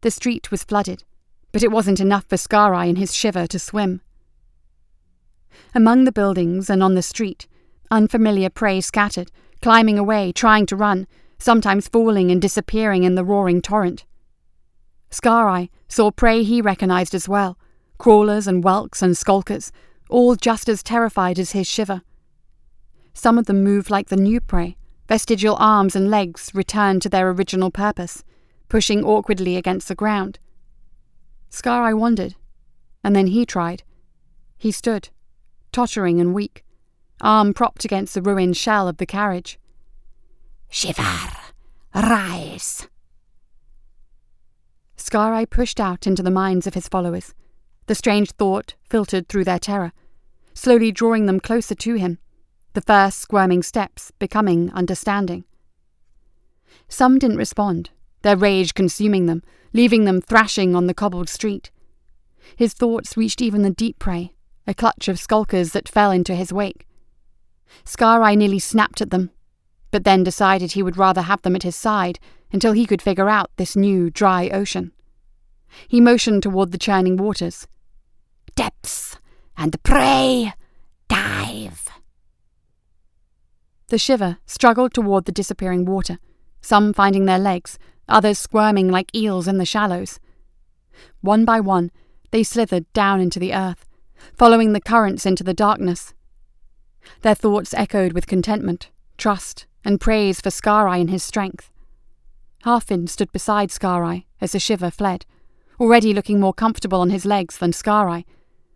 The 0.00 0.10
street 0.10 0.50
was 0.50 0.64
flooded, 0.64 1.04
but 1.52 1.62
it 1.62 1.72
wasn't 1.72 2.00
enough 2.00 2.24
for 2.28 2.36
Scar 2.36 2.74
Eye 2.74 2.86
in 2.86 2.96
his 2.96 3.14
shiver 3.14 3.46
to 3.48 3.58
swim. 3.58 4.00
Among 5.74 6.04
the 6.04 6.12
buildings 6.12 6.70
and 6.70 6.82
on 6.82 6.94
the 6.94 7.02
street, 7.02 7.46
unfamiliar 7.90 8.50
prey 8.50 8.80
scattered, 8.80 9.30
climbing 9.60 9.98
away, 9.98 10.32
trying 10.32 10.66
to 10.66 10.76
run, 10.76 11.06
sometimes 11.38 11.88
falling 11.88 12.30
and 12.30 12.40
disappearing 12.40 13.04
in 13.04 13.14
the 13.14 13.24
roaring 13.24 13.60
torrent. 13.60 14.04
Scar 15.10 15.48
Eye 15.48 15.70
saw 15.88 16.10
prey 16.10 16.42
he 16.42 16.60
recognized 16.60 17.14
as 17.14 17.28
well 17.28 17.58
crawlers 17.98 18.46
and 18.46 18.62
whelks 18.62 19.02
and 19.02 19.16
skulkers, 19.16 19.72
all 20.08 20.36
just 20.36 20.68
as 20.68 20.84
terrified 20.84 21.36
as 21.36 21.50
his 21.50 21.66
shiver. 21.66 22.02
Some 23.12 23.36
of 23.36 23.46
them 23.46 23.64
moved 23.64 23.90
like 23.90 24.08
the 24.08 24.16
new 24.16 24.40
prey, 24.40 24.76
vestigial 25.08 25.56
arms 25.58 25.96
and 25.96 26.08
legs 26.08 26.52
returned 26.54 27.02
to 27.02 27.08
their 27.08 27.28
original 27.30 27.72
purpose, 27.72 28.22
pushing 28.68 29.04
awkwardly 29.04 29.56
against 29.56 29.88
the 29.88 29.94
ground. 29.94 30.38
Scar 31.50 31.96
wondered, 31.96 32.34
and 33.02 33.16
then 33.16 33.28
he 33.28 33.46
tried. 33.46 33.82
He 34.56 34.70
stood, 34.70 35.08
tottering 35.72 36.20
and 36.20 36.34
weak, 36.34 36.64
arm 37.20 37.54
propped 37.54 37.84
against 37.84 38.14
the 38.14 38.22
ruined 38.22 38.56
shell 38.56 38.88
of 38.88 38.98
the 38.98 39.06
carriage. 39.06 39.58
Shiver, 40.68 41.32
rise, 41.94 42.88
Scar 45.08 45.46
pushed 45.46 45.80
out 45.80 46.06
into 46.06 46.22
the 46.22 46.30
minds 46.30 46.66
of 46.66 46.74
his 46.74 46.86
followers. 46.86 47.32
The 47.86 47.94
strange 47.94 48.32
thought 48.32 48.74
filtered 48.90 49.26
through 49.26 49.44
their 49.44 49.58
terror, 49.58 49.92
slowly 50.52 50.92
drawing 50.92 51.24
them 51.24 51.40
closer 51.40 51.74
to 51.76 51.94
him, 51.94 52.18
the 52.74 52.82
first 52.82 53.18
squirming 53.18 53.62
steps 53.62 54.12
becoming 54.18 54.70
understanding. 54.72 55.44
Some 56.88 57.18
didn't 57.18 57.38
respond, 57.38 57.88
their 58.22 58.36
rage 58.36 58.74
consuming 58.74 59.26
them, 59.26 59.42
leaving 59.72 60.04
them 60.04 60.20
thrashing 60.20 60.74
on 60.74 60.86
the 60.86 60.94
cobbled 60.94 61.28
street. 61.28 61.70
His 62.56 62.72
thoughts 62.72 63.16
reached 63.16 63.42
even 63.42 63.62
the 63.62 63.70
deep 63.70 63.98
prey, 63.98 64.32
a 64.66 64.74
clutch 64.74 65.08
of 65.08 65.18
skulkers 65.18 65.72
that 65.72 65.88
fell 65.88 66.10
into 66.10 66.34
his 66.34 66.52
wake. 66.52 66.86
Scar 67.84 68.22
Eye 68.22 68.34
nearly 68.34 68.58
snapped 68.58 69.00
at 69.00 69.10
them, 69.10 69.30
but 69.90 70.04
then 70.04 70.24
decided 70.24 70.72
he 70.72 70.82
would 70.82 70.96
rather 70.96 71.22
have 71.22 71.42
them 71.42 71.56
at 71.56 71.62
his 71.62 71.76
side 71.76 72.18
until 72.52 72.72
he 72.72 72.86
could 72.86 73.02
figure 73.02 73.28
out 73.28 73.50
this 73.56 73.76
new, 73.76 74.10
dry 74.10 74.48
ocean. 74.48 74.92
He 75.86 76.00
motioned 76.00 76.42
toward 76.42 76.72
the 76.72 76.78
churning 76.78 77.16
waters. 77.16 77.66
Depths 78.54 79.18
and 79.56 79.80
prey! 79.82 80.52
Dive! 81.08 81.88
The 83.88 83.98
shiver 83.98 84.38
struggled 84.46 84.92
toward 84.92 85.24
the 85.24 85.32
disappearing 85.32 85.84
water, 85.84 86.18
some 86.60 86.92
finding 86.92 87.24
their 87.24 87.38
legs, 87.38 87.78
others 88.08 88.38
squirming 88.38 88.90
like 88.90 89.14
eels 89.14 89.48
in 89.48 89.58
the 89.58 89.64
shallows. 89.64 90.18
One 91.20 91.44
by 91.44 91.60
one, 91.60 91.90
they 92.30 92.42
slithered 92.42 92.90
down 92.92 93.20
into 93.20 93.38
the 93.38 93.54
earth, 93.54 93.84
following 94.34 94.72
the 94.72 94.80
currents 94.80 95.26
into 95.26 95.44
the 95.44 95.54
darkness. 95.54 96.14
Their 97.22 97.34
thoughts 97.34 97.74
echoed 97.74 98.12
with 98.12 98.26
contentment, 98.26 98.90
trust, 99.16 99.66
and 99.84 100.00
praise 100.00 100.40
for 100.40 100.50
Scar 100.50 100.88
Eye 100.88 100.98
and 100.98 101.10
his 101.10 101.22
strength. 101.22 101.70
Halfin 102.64 103.08
stood 103.08 103.32
beside 103.32 103.70
Scar 103.70 104.04
Eye 104.04 104.26
as 104.40 104.52
the 104.52 104.58
shiver 104.58 104.90
fled, 104.90 105.24
already 105.80 106.12
looking 106.12 106.40
more 106.40 106.52
comfortable 106.54 107.00
on 107.00 107.10
his 107.10 107.24
legs 107.24 107.58
than 107.58 107.72
Scar 107.72 108.08
Eye, 108.08 108.24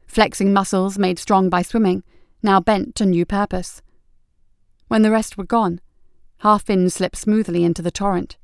flexing 0.07 0.53
muscles 0.53 0.99
made 0.99 1.19
strong 1.19 1.49
by 1.49 1.62
swimming, 1.62 2.03
now 2.43 2.61
bent 2.61 2.95
to 2.97 3.07
new 3.07 3.25
purpose. 3.27 3.83
When 4.89 5.03
the 5.03 5.11
rest 5.11 5.37
were 5.37 5.45
gone, 5.45 5.81
Halfin 6.43 6.91
slipped 6.91 7.17
smoothly 7.17 7.65
into 7.65 7.83
the 7.83 7.91
torrent. 7.91 8.37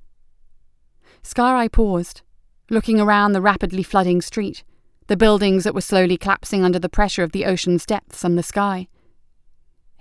Scar 1.28 1.68
paused, 1.68 2.22
looking 2.70 2.98
around 2.98 3.32
the 3.32 3.42
rapidly 3.42 3.82
flooding 3.82 4.22
street, 4.22 4.64
the 5.08 5.16
buildings 5.16 5.64
that 5.64 5.74
were 5.74 5.82
slowly 5.82 6.16
collapsing 6.16 6.64
under 6.64 6.78
the 6.78 6.88
pressure 6.88 7.22
of 7.22 7.32
the 7.32 7.44
ocean's 7.44 7.84
depths 7.84 8.24
and 8.24 8.38
the 8.38 8.42
sky. 8.42 8.88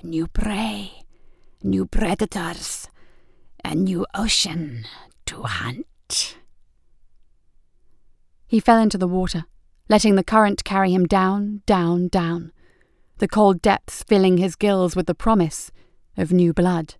New 0.01 0.27
prey, 0.27 1.03
new 1.61 1.85
predators, 1.85 2.87
a 3.65 3.75
new 3.75 4.05
ocean 4.15 4.85
to 5.25 5.41
hunt. 5.41 6.37
He 8.47 8.61
fell 8.61 8.79
into 8.79 8.97
the 8.97 9.05
water, 9.05 9.43
letting 9.89 10.15
the 10.15 10.23
current 10.23 10.63
carry 10.63 10.93
him 10.93 11.07
down, 11.07 11.61
down, 11.65 12.07
down, 12.07 12.53
the 13.17 13.27
cold 13.27 13.61
depths 13.61 14.01
filling 14.01 14.37
his 14.37 14.55
gills 14.55 14.95
with 14.95 15.07
the 15.07 15.13
promise 15.13 15.73
of 16.15 16.31
new 16.31 16.53
blood. 16.53 16.95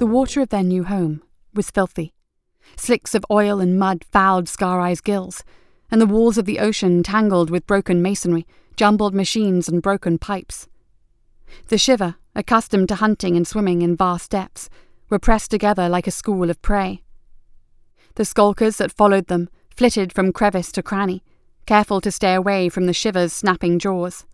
The 0.00 0.06
water 0.06 0.40
of 0.40 0.48
their 0.48 0.62
new 0.62 0.84
home 0.84 1.22
was 1.52 1.70
filthy. 1.70 2.14
Slicks 2.74 3.14
of 3.14 3.22
oil 3.30 3.60
and 3.60 3.78
mud 3.78 4.02
fouled 4.10 4.48
Scar 4.48 4.80
Eye's 4.80 5.02
gills, 5.02 5.44
and 5.90 6.00
the 6.00 6.06
walls 6.06 6.38
of 6.38 6.46
the 6.46 6.58
ocean 6.58 7.02
tangled 7.02 7.50
with 7.50 7.66
broken 7.66 8.00
masonry, 8.00 8.46
jumbled 8.76 9.14
machines 9.14 9.68
and 9.68 9.82
broken 9.82 10.16
pipes. 10.16 10.66
The 11.68 11.76
shiver, 11.76 12.14
accustomed 12.34 12.88
to 12.88 12.94
hunting 12.94 13.36
and 13.36 13.46
swimming 13.46 13.82
in 13.82 13.94
vast 13.94 14.30
depths, 14.30 14.70
were 15.10 15.18
pressed 15.18 15.50
together 15.50 15.86
like 15.86 16.06
a 16.06 16.10
school 16.10 16.48
of 16.48 16.62
prey. 16.62 17.02
The 18.14 18.24
skulkers 18.24 18.78
that 18.78 18.96
followed 18.96 19.26
them 19.26 19.50
flitted 19.68 20.14
from 20.14 20.32
crevice 20.32 20.72
to 20.72 20.82
cranny, 20.82 21.22
careful 21.66 22.00
to 22.00 22.10
stay 22.10 22.32
away 22.32 22.70
from 22.70 22.86
the 22.86 22.94
shiver's 22.94 23.34
snapping 23.34 23.78
jaws. 23.78 24.24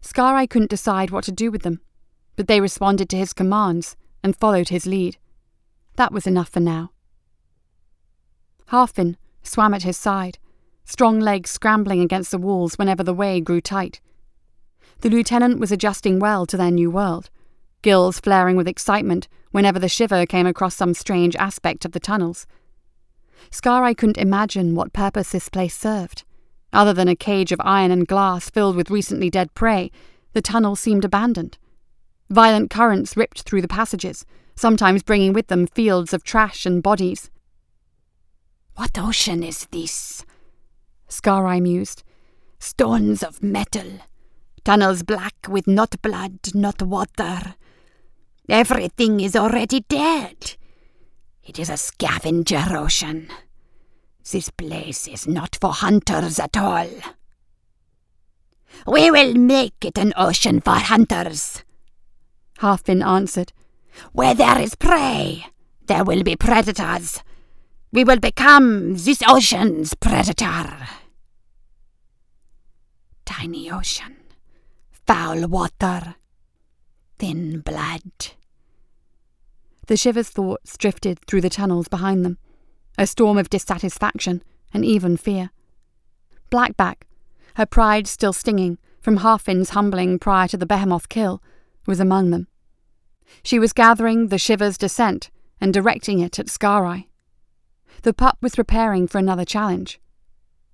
Scar 0.00 0.46
couldn't 0.46 0.70
decide 0.70 1.10
what 1.10 1.24
to 1.24 1.32
do 1.32 1.50
with 1.50 1.64
them, 1.64 1.82
but 2.34 2.48
they 2.48 2.62
responded 2.62 3.10
to 3.10 3.18
his 3.18 3.34
commands 3.34 3.94
and 4.24 4.34
followed 4.34 4.70
his 4.70 4.86
lead. 4.86 5.18
That 5.96 6.10
was 6.10 6.26
enough 6.26 6.48
for 6.48 6.58
now. 6.58 6.90
Halfin 8.70 9.16
swam 9.42 9.74
at 9.74 9.82
his 9.82 9.98
side, 9.98 10.38
strong 10.84 11.20
legs 11.20 11.50
scrambling 11.50 12.00
against 12.00 12.30
the 12.30 12.38
walls 12.38 12.76
whenever 12.76 13.04
the 13.04 13.14
way 13.14 13.40
grew 13.40 13.60
tight. 13.60 14.00
The 15.02 15.10
lieutenant 15.10 15.60
was 15.60 15.70
adjusting 15.70 16.18
well 16.18 16.46
to 16.46 16.56
their 16.56 16.70
new 16.70 16.90
world, 16.90 17.28
gills 17.82 18.18
flaring 18.18 18.56
with 18.56 18.66
excitement 18.66 19.28
whenever 19.50 19.78
the 19.78 19.88
shiver 19.88 20.24
came 20.24 20.46
across 20.46 20.74
some 20.74 20.94
strange 20.94 21.36
aspect 21.36 21.84
of 21.84 21.92
the 21.92 22.00
tunnels. 22.00 22.46
Scar 23.50 23.84
Eye 23.84 23.94
couldn't 23.94 24.16
imagine 24.16 24.74
what 24.74 24.94
purpose 24.94 25.30
this 25.30 25.50
place 25.50 25.76
served. 25.76 26.24
Other 26.72 26.94
than 26.94 27.08
a 27.08 27.14
cage 27.14 27.52
of 27.52 27.60
iron 27.62 27.90
and 27.90 28.08
glass 28.08 28.48
filled 28.48 28.74
with 28.74 28.90
recently 28.90 29.28
dead 29.28 29.54
prey, 29.54 29.90
the 30.32 30.40
tunnel 30.40 30.74
seemed 30.74 31.04
abandoned. 31.04 31.58
Violent 32.30 32.70
currents 32.70 33.16
ripped 33.16 33.42
through 33.42 33.62
the 33.62 33.68
passages, 33.68 34.24
sometimes 34.56 35.02
bringing 35.02 35.32
with 35.32 35.48
them 35.48 35.66
fields 35.66 36.12
of 36.12 36.24
trash 36.24 36.64
and 36.66 36.82
bodies. 36.82 37.30
What 38.76 38.98
ocean 38.98 39.42
is 39.42 39.66
this? 39.70 40.24
Scar 41.08 41.60
mused. 41.60 42.02
Stones 42.58 43.22
of 43.22 43.42
metal. 43.42 44.00
Tunnels 44.64 45.02
black 45.02 45.34
with 45.48 45.66
not 45.66 46.00
blood, 46.02 46.38
not 46.54 46.80
water. 46.82 47.54
Everything 48.48 49.20
is 49.20 49.36
already 49.36 49.80
dead. 49.88 50.56
It 51.42 51.58
is 51.58 51.68
a 51.68 51.76
scavenger 51.76 52.64
ocean. 52.70 53.28
This 54.30 54.48
place 54.48 55.06
is 55.06 55.28
not 55.28 55.58
for 55.60 55.72
hunters 55.72 56.38
at 56.38 56.56
all. 56.56 56.88
We 58.86 59.10
will 59.10 59.34
make 59.34 59.84
it 59.84 59.98
an 59.98 60.14
ocean 60.16 60.60
for 60.60 60.74
hunters, 60.74 61.62
Halfin 62.60 63.04
answered. 63.04 63.52
Where 64.12 64.34
there 64.34 64.60
is 64.60 64.74
prey, 64.74 65.46
there 65.86 66.04
will 66.04 66.22
be 66.22 66.36
predators. 66.36 67.22
We 67.92 68.04
will 68.04 68.18
become 68.18 68.94
this 68.94 69.22
ocean's 69.26 69.94
predator. 69.94 70.88
Tiny 73.24 73.70
ocean, 73.70 74.16
foul 75.06 75.46
water, 75.46 76.16
thin 77.18 77.60
blood. 77.60 78.10
The 79.86 79.96
shiver's 79.96 80.30
thoughts 80.30 80.76
drifted 80.76 81.20
through 81.26 81.42
the 81.42 81.50
tunnels 81.50 81.88
behind 81.88 82.24
them, 82.24 82.38
a 82.98 83.06
storm 83.06 83.38
of 83.38 83.50
dissatisfaction 83.50 84.42
and 84.72 84.84
even 84.84 85.16
fear. 85.16 85.50
Blackback, 86.50 87.02
her 87.54 87.66
pride 87.66 88.06
still 88.06 88.32
stinging 88.32 88.78
from 89.00 89.18
Halfin's 89.18 89.70
humbling 89.70 90.18
prior 90.18 90.48
to 90.48 90.56
the 90.56 90.66
behemoth 90.66 91.08
kill, 91.08 91.42
was 91.86 92.00
among 92.00 92.30
them. 92.30 92.48
She 93.42 93.58
was 93.58 93.72
gathering 93.72 94.28
the 94.28 94.38
shiver's 94.38 94.78
descent 94.78 95.30
and 95.60 95.72
directing 95.72 96.20
it 96.20 96.38
at 96.38 96.48
Scar 96.48 97.04
The 98.02 98.12
pup 98.12 98.38
was 98.40 98.54
preparing 98.54 99.06
for 99.06 99.18
another 99.18 99.44
challenge. 99.44 100.00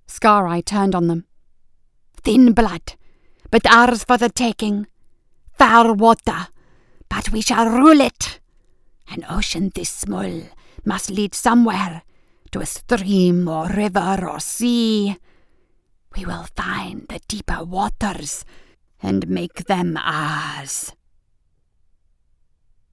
Scar 0.07 0.61
turned 0.61 0.93
on 0.93 1.07
them. 1.07 1.25
Thin 2.23 2.53
blood, 2.53 2.95
but 3.49 3.65
ours 3.65 4.03
for 4.03 4.17
the 4.17 4.29
taking. 4.29 4.87
Foul 5.53 5.95
water, 5.95 6.47
but 7.09 7.31
we 7.31 7.41
shall 7.41 7.69
rule 7.69 8.01
it. 8.01 8.39
An 9.09 9.25
ocean 9.29 9.71
this 9.73 9.89
small 9.89 10.43
must 10.85 11.09
lead 11.09 11.35
somewhere, 11.35 12.03
to 12.51 12.59
a 12.59 12.65
stream 12.65 13.47
or 13.47 13.67
river 13.67 14.27
or 14.27 14.39
sea. 14.39 15.17
We 16.15 16.25
will 16.25 16.47
find 16.55 17.07
the 17.07 17.19
deeper 17.27 17.63
waters 17.63 18.43
and 19.01 19.29
make 19.29 19.65
them 19.65 19.97
ours. 19.97 20.93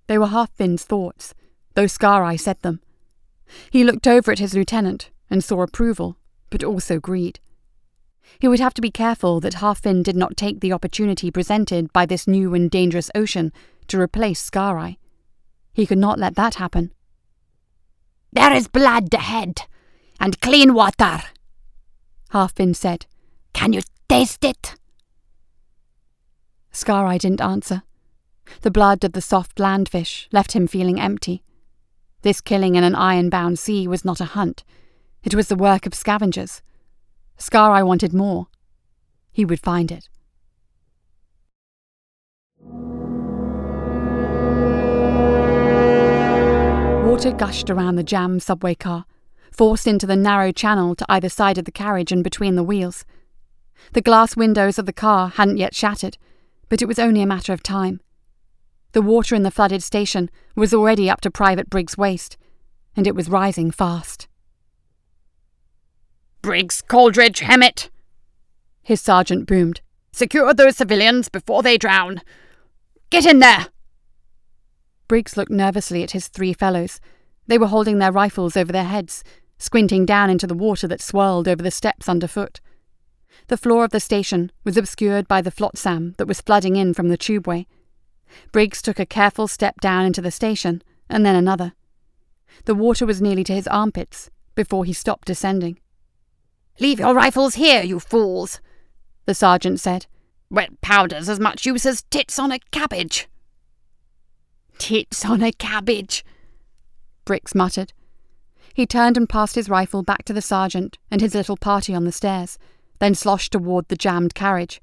They 0.09 0.19
were 0.19 0.27
Halfin's 0.27 0.85
thoughts, 0.85 1.35
though 1.75 1.87
Scar 1.87 2.37
said 2.37 2.61
them. 2.63 2.81
He 3.71 3.85
looked 3.85 4.07
over 4.07 4.33
at 4.33 4.39
his 4.39 4.55
lieutenant 4.55 5.11
and 5.31 5.45
saw 5.45 5.63
approval, 5.63 6.17
but 6.51 6.65
also 6.65 6.99
greed. 6.99 7.41
He 8.39 8.49
would 8.49 8.61
have 8.61 8.75
to 8.75 8.83
be 8.83 8.91
careful 8.91 9.41
that 9.41 9.55
Halfin 9.55 10.03
did 10.03 10.17
not 10.17 10.37
take 10.37 10.61
the 10.61 10.73
opportunity 10.73 11.31
presented 11.31 11.93
by 11.93 12.07
this 12.07 12.27
new 12.27 12.55
and 12.55 12.71
dangerous 12.71 13.11
ocean 13.15 13.53
to 13.89 14.01
replace 14.01 14.41
Scar 14.41 14.97
He 15.73 15.87
could 15.87 15.99
not 15.99 16.19
let 16.19 16.35
that 16.37 16.57
happen. 16.57 16.93
There 18.33 18.53
is 18.53 18.69
blood 18.69 19.13
ahead, 19.13 19.63
and 20.21 20.41
clean 20.41 20.75
water, 20.75 21.23
Halfin 22.33 22.75
said. 22.75 23.07
Can 23.53 23.73
you 23.73 23.81
taste 24.09 24.45
it? 24.45 24.75
Scar 26.71 27.17
didn't 27.19 27.41
answer. 27.41 27.83
The 28.63 28.71
blood 28.71 29.05
of 29.05 29.13
the 29.13 29.21
soft 29.21 29.59
landfish 29.59 30.27
left 30.33 30.53
him 30.53 30.67
feeling 30.67 31.01
empty. 31.01 31.43
This 32.23 32.41
killing 32.41 32.75
in 32.75 32.85
an 32.85 32.95
iron 32.95 33.31
bound 33.31 33.59
sea 33.59 33.87
was 33.87 34.05
not 34.05 34.21
a 34.21 34.25
hunt, 34.25 34.65
it 35.25 35.35
was 35.35 35.49
the 35.49 35.57
work 35.57 35.85
of 35.85 35.95
scavengers. 35.95 36.63
Scar 37.37 37.73
Eye 37.73 37.83
wanted 37.83 38.15
more. 38.15 38.47
He 39.33 39.45
would 39.45 39.61
find 39.61 39.91
it. 39.93 40.09
Water 47.07 47.33
gushed 47.33 47.69
around 47.69 47.97
the 47.97 48.03
jammed 48.03 48.43
subway 48.43 48.75
car, 48.75 49.05
forced 49.51 49.87
into 49.87 50.07
the 50.07 50.17
narrow 50.17 50.53
channel 50.53 50.95
to 50.95 51.07
either 51.09 51.29
side 51.29 51.59
of 51.59 51.65
the 51.65 51.73
carriage 51.73 52.13
and 52.13 52.23
between 52.23 52.55
the 52.55 52.63
wheels. 52.63 53.05
The 53.93 54.03
glass 54.03 54.37
windows 54.37 54.79
of 54.79 54.87
the 54.87 54.93
car 54.93 55.29
hadn't 55.29 55.59
yet 55.59 55.75
shattered, 55.75 56.17
but 56.69 56.81
it 56.81 56.87
was 56.87 56.99
only 56.99 57.23
a 57.23 57.27
matter 57.27 57.53
of 57.53 57.63
time. 57.63 58.01
The 58.93 59.03
water 59.03 59.35
in 59.35 59.43
the 59.43 59.51
flooded 59.51 59.83
station 59.83 60.31
was 60.57 60.73
already 60.73 61.11
up 61.11 61.21
to 61.23 61.31
Private 61.31 61.69
Briggs' 61.69 61.99
waist, 61.99 62.37
and 62.97 63.07
it 63.07 63.15
was 63.15 63.29
rising 63.29 63.71
fast. 63.71 64.29
Briggs, 66.41 66.83
Coldridge, 66.83 67.41
Hemmett! 67.41 67.91
His 68.83 69.01
sergeant 69.01 69.47
boomed. 69.47 69.83
Secure 70.13 70.55
those 70.55 70.77
civilians 70.77 71.29
before 71.29 71.63
they 71.63 71.77
drown. 71.77 72.23
Get 73.11 73.27
in 73.27 73.39
there! 73.39 73.67
Briggs 75.07 75.37
looked 75.37 75.51
nervously 75.51 76.03
at 76.03 76.13
his 76.13 76.29
three 76.29 76.53
fellows. 76.53 77.01
They 77.47 77.59
were 77.59 77.67
holding 77.67 77.99
their 77.99 78.13
rifles 78.13 78.57
over 78.57 78.73
their 78.73 78.85
heads, 78.85 79.25
squinting 79.59 80.07
down 80.07 80.31
into 80.31 80.47
the 80.47 80.55
water 80.55 80.87
that 80.89 81.01
swirled 81.01 81.49
over 81.49 81.63
the 81.63 81.71
steps 81.71 82.09
underfoot. 82.09 82.61
The 83.49 83.57
floor 83.57 83.85
of 83.85 83.91
the 83.91 84.01
station 84.01 84.53
was 84.65 84.77
obscured 84.77 85.29
by 85.29 85.41
the 85.41 85.51
flotsam 85.51 86.15
that 86.19 86.29
was 86.29 86.41
flooding 86.41 86.77
in 86.77 86.95
from 86.95 87.09
the 87.09 87.19
tubeway. 87.19 87.67
Briggs 88.53 88.83
took 88.83 88.99
a 88.99 89.07
careful 89.07 89.49
step 89.49 89.81
down 89.81 90.05
into 90.05 90.21
the 90.21 90.31
station, 90.31 90.83
and 91.09 91.25
then 91.25 91.37
another. 91.37 91.73
The 92.65 92.75
water 92.75 93.07
was 93.07 93.23
nearly 93.23 93.45
to 93.45 93.55
his 93.55 93.69
armpits 93.69 94.31
before 94.55 94.85
he 94.85 94.93
stopped 94.93 95.27
descending. 95.27 95.79
Leave 96.81 97.01
your 97.01 97.15
rifles 97.15 97.55
here, 97.55 97.83
you 97.83 98.01
fools, 98.01 98.61
the 99.27 99.35
sergeant 99.35 99.81
said. 99.81 100.07
Wet 100.51 100.81
powder's 100.81 101.29
as 101.29 101.39
much 101.39 101.67
use 101.67 101.85
as 101.85 102.03
tits 102.11 102.39
on 102.39 102.53
a 102.53 102.59
cabbage. 102.71 103.29
Tits 104.79 105.25
on 105.25 105.43
a 105.43 105.53
cabbage, 105.53 106.25
Briggs 107.25 107.55
muttered. 107.55 107.93
He 108.73 108.87
turned 108.87 109.17
and 109.17 109.29
passed 109.29 109.55
his 109.55 109.69
rifle 109.69 110.03
back 110.03 110.25
to 110.25 110.33
the 110.33 110.41
sergeant 110.41 110.99
and 111.11 111.21
his 111.21 111.35
little 111.35 111.57
party 111.57 111.95
on 111.95 112.05
the 112.05 112.13
stairs, 112.13 112.59
then 113.01 113.15
sloshed 113.15 113.53
toward 113.53 113.89
the 113.89 113.97
jammed 113.97 114.35
carriage. 114.35 114.81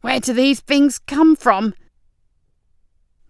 Where 0.00 0.18
do 0.18 0.32
these 0.32 0.60
things 0.60 0.98
come 0.98 1.36
from? 1.36 1.74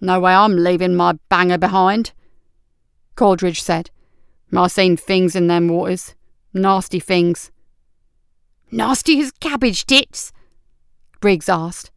No 0.01 0.21
way 0.21 0.33
I'm 0.33 0.57
leaving 0.57 0.95
my 0.95 1.15
banger 1.29 1.59
behind, 1.59 2.13
Coldridge 3.15 3.63
said. 3.63 3.91
I 4.55 4.69
seen 4.69 4.97
things 4.97 5.35
in 5.35 5.49
them 5.49 5.69
waters. 5.69 6.15
Nasty 6.53 7.01
things. 7.01 7.51
Nasty 8.71 9.21
as 9.21 9.33
cabbage 9.33 9.87
tits? 9.87 10.33
Briggs 11.21 11.49
asked. 11.49 11.91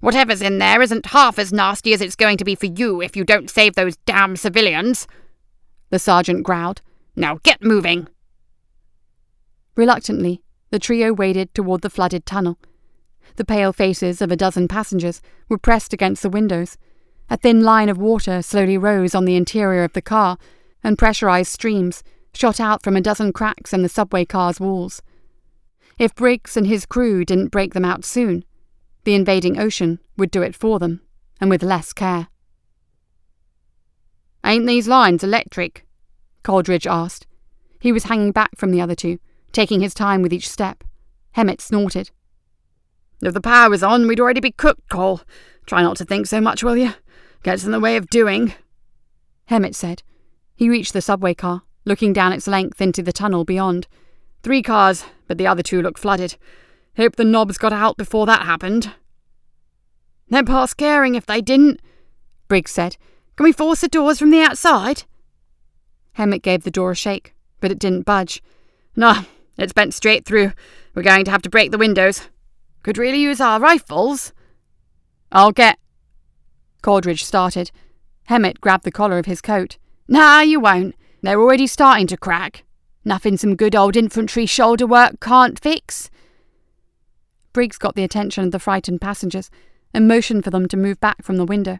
Whatever's 0.00 0.42
in 0.42 0.58
there 0.58 0.82
isn't 0.82 1.06
half 1.06 1.38
as 1.38 1.52
nasty 1.52 1.92
as 1.92 2.00
it's 2.00 2.16
going 2.16 2.36
to 2.36 2.44
be 2.44 2.54
for 2.54 2.66
you 2.66 3.00
if 3.00 3.16
you 3.16 3.24
don't 3.24 3.50
save 3.50 3.74
those 3.74 3.96
damn 3.98 4.36
civilians, 4.36 5.06
the 5.90 5.98
sergeant 5.98 6.42
growled. 6.42 6.82
Now 7.16 7.38
get 7.42 7.62
moving. 7.62 8.08
Reluctantly, 9.76 10.42
the 10.70 10.78
trio 10.78 11.12
waded 11.12 11.54
toward 11.54 11.82
the 11.82 11.90
flooded 11.90 12.26
tunnel. 12.26 12.58
The 13.36 13.44
pale 13.44 13.72
faces 13.72 14.20
of 14.20 14.30
a 14.30 14.36
dozen 14.36 14.68
passengers 14.68 15.22
were 15.48 15.58
pressed 15.58 15.92
against 15.92 16.22
the 16.22 16.28
windows, 16.30 16.76
a 17.30 17.36
thin 17.36 17.62
line 17.62 17.88
of 17.88 17.98
water 17.98 18.42
slowly 18.42 18.76
rose 18.76 19.14
on 19.14 19.24
the 19.24 19.36
interior 19.36 19.84
of 19.84 19.92
the 19.92 20.02
car, 20.02 20.38
and 20.82 20.98
pressurized 20.98 21.52
streams 21.52 22.02
shot 22.34 22.60
out 22.60 22.82
from 22.82 22.96
a 22.96 23.00
dozen 23.00 23.32
cracks 23.32 23.72
in 23.72 23.82
the 23.82 23.88
subway 23.88 24.24
car's 24.24 24.60
walls. 24.60 25.02
If 25.98 26.14
Briggs 26.14 26.56
and 26.56 26.66
his 26.66 26.86
crew 26.86 27.24
didn't 27.24 27.52
break 27.52 27.72
them 27.74 27.84
out 27.84 28.04
soon, 28.04 28.44
the 29.04 29.14
invading 29.14 29.58
ocean 29.58 30.00
would 30.16 30.30
do 30.30 30.42
it 30.42 30.54
for 30.54 30.78
them, 30.78 31.00
and 31.40 31.48
with 31.48 31.62
less 31.62 31.92
care. 31.92 32.28
Ain't 34.44 34.66
these 34.66 34.88
lines 34.88 35.24
electric? 35.24 35.86
Coldridge 36.42 36.86
asked. 36.86 37.26
He 37.80 37.92
was 37.92 38.04
hanging 38.04 38.32
back 38.32 38.50
from 38.56 38.70
the 38.70 38.80
other 38.80 38.94
two, 38.94 39.18
taking 39.52 39.80
his 39.80 39.94
time 39.94 40.20
with 40.20 40.32
each 40.32 40.48
step. 40.48 40.84
Hemmett 41.32 41.60
snorted. 41.60 42.10
If 43.22 43.32
the 43.32 43.40
power 43.40 43.70
was 43.70 43.82
on, 43.82 44.06
we'd 44.06 44.20
already 44.20 44.40
be 44.40 44.50
cooked, 44.50 44.88
Cole. 44.88 45.22
Try 45.66 45.82
not 45.82 45.96
to 45.98 46.04
think 46.04 46.26
so 46.26 46.40
much, 46.40 46.62
will 46.62 46.76
you? 46.76 46.92
Gets 47.44 47.64
in 47.64 47.72
the 47.72 47.78
way 47.78 47.96
of 47.96 48.08
doing. 48.08 48.54
Hemmett 49.44 49.76
said. 49.76 50.02
He 50.56 50.70
reached 50.70 50.94
the 50.94 51.02
subway 51.02 51.34
car, 51.34 51.62
looking 51.84 52.14
down 52.14 52.32
its 52.32 52.48
length 52.48 52.80
into 52.80 53.02
the 53.02 53.12
tunnel 53.12 53.44
beyond. 53.44 53.86
Three 54.42 54.62
cars, 54.62 55.04
but 55.28 55.36
the 55.36 55.46
other 55.46 55.62
two 55.62 55.82
look 55.82 55.98
flooded. 55.98 56.36
Hope 56.96 57.16
the 57.16 57.24
knobs 57.24 57.58
got 57.58 57.72
out 57.72 57.98
before 57.98 58.24
that 58.24 58.46
happened. 58.46 58.92
They're 60.30 60.42
past 60.42 60.78
caring 60.78 61.16
if 61.16 61.26
they 61.26 61.42
didn't, 61.42 61.80
Briggs 62.48 62.70
said. 62.70 62.96
Can 63.36 63.44
we 63.44 63.52
force 63.52 63.82
the 63.82 63.88
doors 63.88 64.18
from 64.18 64.30
the 64.30 64.40
outside? 64.40 65.02
Hemmett 66.14 66.42
gave 66.42 66.62
the 66.62 66.70
door 66.70 66.92
a 66.92 66.96
shake, 66.96 67.34
but 67.60 67.70
it 67.70 67.78
didn't 67.78 68.06
budge. 68.06 68.42
No, 68.96 69.26
it's 69.58 69.74
bent 69.74 69.92
straight 69.92 70.24
through. 70.24 70.52
We're 70.94 71.02
going 71.02 71.26
to 71.26 71.30
have 71.30 71.42
to 71.42 71.50
break 71.50 71.72
the 71.72 71.78
windows. 71.78 72.22
Could 72.82 72.96
really 72.96 73.20
use 73.20 73.40
our 73.40 73.60
rifles. 73.60 74.32
I'll 75.30 75.52
get. 75.52 75.78
Coldridge 76.84 77.24
started. 77.24 77.70
Hemmett 78.24 78.60
grabbed 78.60 78.84
the 78.84 78.92
collar 78.92 79.18
of 79.18 79.24
his 79.24 79.40
coat. 79.40 79.78
Nah, 80.06 80.40
you 80.40 80.60
won't. 80.60 80.94
They're 81.22 81.40
already 81.40 81.66
starting 81.66 82.06
to 82.08 82.18
crack. 82.18 82.62
Nothing 83.06 83.38
some 83.38 83.56
good 83.56 83.74
old 83.74 83.96
infantry 83.96 84.44
shoulder 84.44 84.86
work 84.86 85.18
can't 85.18 85.58
fix. 85.58 86.10
Briggs 87.54 87.78
got 87.78 87.94
the 87.94 88.04
attention 88.04 88.44
of 88.44 88.50
the 88.50 88.58
frightened 88.58 89.00
passengers 89.00 89.50
and 89.94 90.06
motioned 90.06 90.44
for 90.44 90.50
them 90.50 90.68
to 90.68 90.76
move 90.76 91.00
back 91.00 91.22
from 91.22 91.38
the 91.38 91.46
window. 91.46 91.78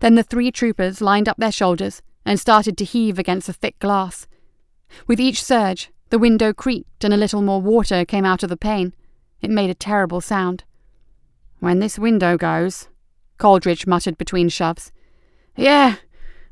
Then 0.00 0.14
the 0.14 0.22
three 0.22 0.50
troopers 0.50 1.02
lined 1.02 1.28
up 1.28 1.36
their 1.36 1.52
shoulders 1.52 2.00
and 2.24 2.40
started 2.40 2.78
to 2.78 2.86
heave 2.86 3.18
against 3.18 3.48
the 3.48 3.52
thick 3.52 3.78
glass. 3.80 4.26
With 5.06 5.20
each 5.20 5.44
surge, 5.44 5.90
the 6.08 6.18
window 6.18 6.54
creaked 6.54 7.04
and 7.04 7.12
a 7.12 7.18
little 7.18 7.42
more 7.42 7.60
water 7.60 8.06
came 8.06 8.24
out 8.24 8.42
of 8.42 8.48
the 8.48 8.56
pane. 8.56 8.94
It 9.42 9.50
made 9.50 9.68
a 9.68 9.74
terrible 9.74 10.22
sound. 10.22 10.64
When 11.60 11.80
this 11.80 11.98
window 11.98 12.38
goes, 12.38 12.88
Coldridge 13.42 13.88
muttered 13.88 14.16
between 14.18 14.48
shoves. 14.48 14.92
Yeah, 15.56 15.96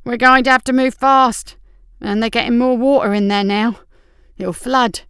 we're 0.04 0.16
going 0.16 0.42
to 0.42 0.50
have 0.50 0.64
to 0.64 0.72
move 0.72 0.94
fast. 0.94 1.56
And 2.00 2.20
they're 2.20 2.30
getting 2.30 2.58
more 2.58 2.76
water 2.76 3.14
in 3.14 3.28
there 3.28 3.44
now. 3.44 3.78
It'll 4.36 4.52
flood. 4.52 5.02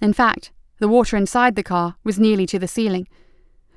In 0.00 0.14
fact, 0.14 0.50
the 0.78 0.88
water 0.88 1.18
inside 1.18 1.54
the 1.54 1.62
car 1.62 1.96
was 2.02 2.18
nearly 2.18 2.46
to 2.46 2.58
the 2.58 2.66
ceiling. 2.66 3.08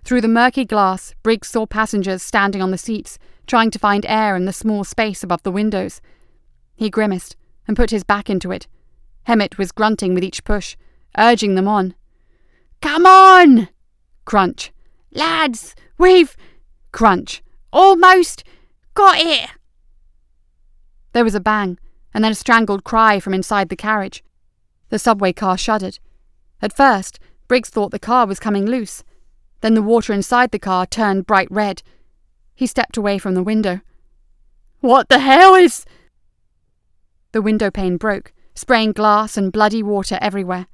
Through 0.06 0.22
the 0.22 0.30
murky 0.30 0.64
glass, 0.64 1.14
Briggs 1.24 1.50
saw 1.50 1.66
passengers 1.66 2.24
standing 2.24 2.62
on 2.62 2.72
the 2.72 2.78
seats, 2.78 3.20
trying 3.48 3.70
to 3.72 3.80
find 3.80 4.06
air 4.06 4.38
in 4.38 4.46
the 4.46 4.54
small 4.54 4.86
space 4.86 5.24
above 5.24 5.44
the 5.44 5.52
windows. 5.52 6.00
He 6.78 6.90
grimaced 6.90 7.36
and 7.68 7.76
put 7.76 7.92
his 7.92 8.06
back 8.06 8.30
into 8.30 8.50
it. 8.50 8.66
Hemmett 9.24 9.58
was 9.58 9.74
grunting 9.74 10.14
with 10.14 10.24
each 10.24 10.46
push, 10.46 10.78
urging 11.18 11.56
them 11.56 11.68
on. 11.68 11.96
Come 12.82 13.06
on! 13.06 13.68
Crunch. 14.24 14.72
Lads, 15.12 15.76
we've. 15.98 16.38
Crunch. 16.92 17.42
Almost 17.72 18.44
got 18.94 19.20
it! 19.20 19.50
There 21.14 21.24
was 21.24 21.36
a 21.36 21.40
bang, 21.40 21.78
and 22.14 22.24
then 22.24 22.32
a 22.32 22.36
strangled 22.36 22.84
cry 22.84 23.20
from 23.20 23.34
inside 23.34 23.70
the 23.70 23.76
carriage. 23.76 24.24
The 24.90 25.00
subway 25.00 25.34
car 25.34 25.58
shuddered. 25.58 26.00
At 26.62 26.76
first, 26.76 27.20
Briggs 27.48 27.70
thought 27.70 27.92
the 27.92 28.00
car 28.00 28.26
was 28.26 28.40
coming 28.40 28.66
loose. 28.66 29.04
Then 29.62 29.74
the 29.74 29.82
water 29.82 30.14
inside 30.14 30.52
the 30.52 30.60
car 30.60 30.86
turned 30.86 31.26
bright 31.26 31.50
red. 31.52 31.82
He 32.56 32.68
stepped 32.68 32.98
away 32.98 33.18
from 33.18 33.36
the 33.36 33.44
window. 33.44 33.82
What 34.80 35.10
the 35.10 35.20
hell 35.20 35.56
is. 35.56 35.86
The 37.32 37.42
window 37.42 37.72
pane 37.72 37.98
broke, 37.98 38.34
spraying 38.56 38.94
glass 38.94 39.38
and 39.38 39.52
bloody 39.52 39.84
water 39.84 40.18
everywhere. 40.22 40.68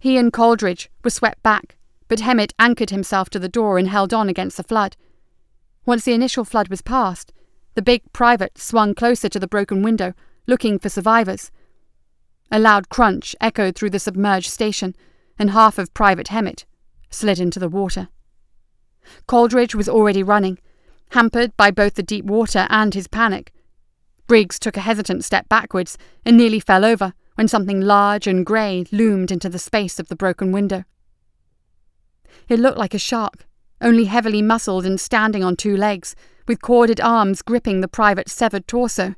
He 0.00 0.16
and 0.16 0.32
Coldridge 0.32 0.90
were 1.02 1.10
swept 1.10 1.42
back, 1.42 1.76
but 2.08 2.20
Hemmett 2.20 2.54
anchored 2.58 2.90
himself 2.90 3.30
to 3.30 3.38
the 3.38 3.48
door 3.48 3.78
and 3.78 3.88
held 3.88 4.12
on 4.12 4.28
against 4.28 4.56
the 4.56 4.62
flood. 4.62 4.96
Once 5.88 6.04
the 6.04 6.12
initial 6.12 6.44
flood 6.44 6.68
was 6.68 6.82
past, 6.82 7.32
the 7.74 7.80
big 7.80 8.02
private 8.12 8.58
swung 8.58 8.94
closer 8.94 9.26
to 9.26 9.38
the 9.38 9.48
broken 9.48 9.82
window, 9.82 10.12
looking 10.46 10.78
for 10.78 10.90
survivors. 10.90 11.50
A 12.50 12.58
loud 12.58 12.90
crunch 12.90 13.34
echoed 13.40 13.74
through 13.74 13.88
the 13.88 13.98
submerged 13.98 14.50
station, 14.50 14.94
and 15.38 15.52
half 15.52 15.78
of 15.78 15.94
Private 15.94 16.28
Hemmett 16.28 16.66
slid 17.08 17.40
into 17.40 17.58
the 17.58 17.70
water. 17.70 18.10
Coldridge 19.26 19.74
was 19.74 19.88
already 19.88 20.22
running, 20.22 20.58
hampered 21.12 21.56
by 21.56 21.70
both 21.70 21.94
the 21.94 22.02
deep 22.02 22.26
water 22.26 22.66
and 22.68 22.92
his 22.92 23.08
panic. 23.08 23.50
Briggs 24.26 24.58
took 24.58 24.76
a 24.76 24.80
hesitant 24.80 25.24
step 25.24 25.48
backwards 25.48 25.96
and 26.22 26.36
nearly 26.36 26.60
fell 26.60 26.84
over 26.84 27.14
when 27.36 27.48
something 27.48 27.80
large 27.80 28.26
and 28.26 28.44
grey 28.44 28.84
loomed 28.92 29.30
into 29.30 29.48
the 29.48 29.58
space 29.58 29.98
of 29.98 30.08
the 30.08 30.16
broken 30.16 30.52
window. 30.52 30.84
It 32.46 32.60
looked 32.60 32.76
like 32.76 32.92
a 32.92 32.98
shark, 32.98 33.47
only 33.80 34.04
heavily 34.04 34.42
muscled 34.42 34.84
and 34.84 35.00
standing 35.00 35.44
on 35.44 35.56
two 35.56 35.76
legs, 35.76 36.16
with 36.46 36.62
corded 36.62 37.00
arms 37.00 37.42
gripping 37.42 37.80
the 37.80 37.88
private's 37.88 38.32
severed 38.32 38.66
torso. 38.66 39.14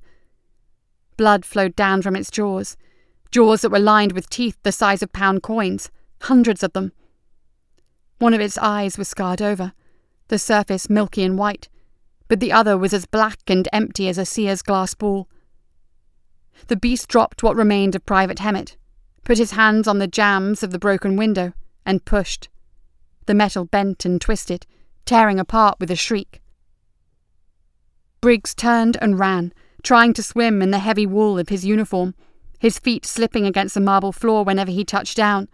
Blood 1.16 1.44
flowed 1.44 1.77
down 1.77 2.03
from 2.03 2.16
its 2.16 2.31
jaws, 2.31 2.77
jaws 3.31 3.62
that 3.62 3.70
were 3.70 3.79
lined 3.79 4.12
with 4.12 4.29
teeth 4.29 4.59
the 4.62 4.73
size 4.73 5.03
of 5.03 5.12
pound 5.12 5.42
coins, 5.42 5.90
hundreds 6.23 6.62
of 6.62 6.73
them. 6.73 6.92
One 8.18 8.35
of 8.35 8.40
its 8.40 8.59
eyes 8.59 8.99
was 8.99 9.09
scarred 9.09 9.40
over, 9.40 9.73
the 10.29 10.38
surface 10.38 10.90
milky 10.90 11.23
and 11.23 11.38
white, 11.38 11.68
but 12.29 12.40
the 12.40 12.53
other 12.53 12.77
was 12.77 12.92
as 12.92 13.07
black 13.07 13.38
and 13.49 13.68
empty 13.73 14.09
as 14.09 14.18
a 14.18 14.25
seer's 14.25 14.62
glass 14.62 14.94
ball. 14.94 15.29
The 16.66 16.77
beast 16.77 17.09
dropped 17.09 17.42
what 17.42 17.57
remained 17.57 17.94
of 17.94 18.05
Private 18.05 18.40
Hemmett, 18.40 18.77
put 19.25 19.38
his 19.38 19.53
hands 19.53 19.88
on 19.88 19.99
the 19.99 20.07
jambs 20.07 20.62
of 20.62 20.70
the 20.70 20.79
broken 20.79 21.16
window, 21.16 21.53
and 21.87 22.05
pushed. 22.05 22.49
The 23.31 23.35
metal 23.35 23.64
bent 23.64 24.05
and 24.05 24.21
twisted, 24.21 24.66
tearing 25.07 25.38
apart 25.38 25.79
with 25.79 25.88
a 25.93 25.95
shriek. 25.95 26.43
Briggs 28.21 28.57
turned 28.57 28.97
and 29.01 29.21
ran, 29.21 29.53
trying 29.85 30.14
to 30.14 30.23
swim 30.25 30.61
in 30.61 30.73
the 30.73 30.81
heavy 30.81 31.07
wool 31.07 31.38
of 31.38 31.49
his 31.49 31.64
uniform, 31.64 32.16
his 32.59 32.81
feet 32.81 33.07
slipping 33.07 33.47
against 33.47 33.75
the 33.75 33.81
marble 33.81 34.11
floor 34.11 34.43
whenever 34.43 34.73
he 34.73 34.85
touched 34.85 35.16
down. 35.16 35.49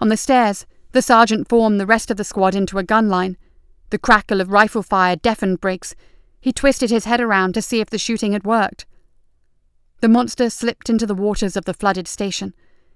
On 0.00 0.08
the 0.08 0.16
stairs, 0.16 0.64
the 0.92 1.02
sergeant 1.02 1.46
formed 1.46 1.78
the 1.78 1.84
rest 1.84 2.10
of 2.10 2.16
the 2.16 2.24
squad 2.24 2.54
into 2.54 2.78
a 2.78 2.82
gun 2.82 3.10
line. 3.10 3.36
The 3.90 3.98
crackle 3.98 4.40
of 4.40 4.50
rifle 4.50 4.82
fire 4.82 5.16
deafened 5.16 5.60
Briggs. 5.60 5.94
He 6.40 6.54
twisted 6.54 6.88
his 6.88 7.04
head 7.04 7.20
around 7.20 7.52
to 7.52 7.60
see 7.60 7.80
if 7.80 7.90
the 7.90 7.98
shooting 7.98 8.32
had 8.32 8.46
worked. 8.46 8.86
The 10.00 10.08
monster 10.08 10.48
slipped 10.48 10.88
into 10.88 11.04
the 11.04 11.14
waters 11.14 11.54
of 11.54 11.66
the 11.66 11.74
flooded 11.74 12.08
station, 12.08 12.54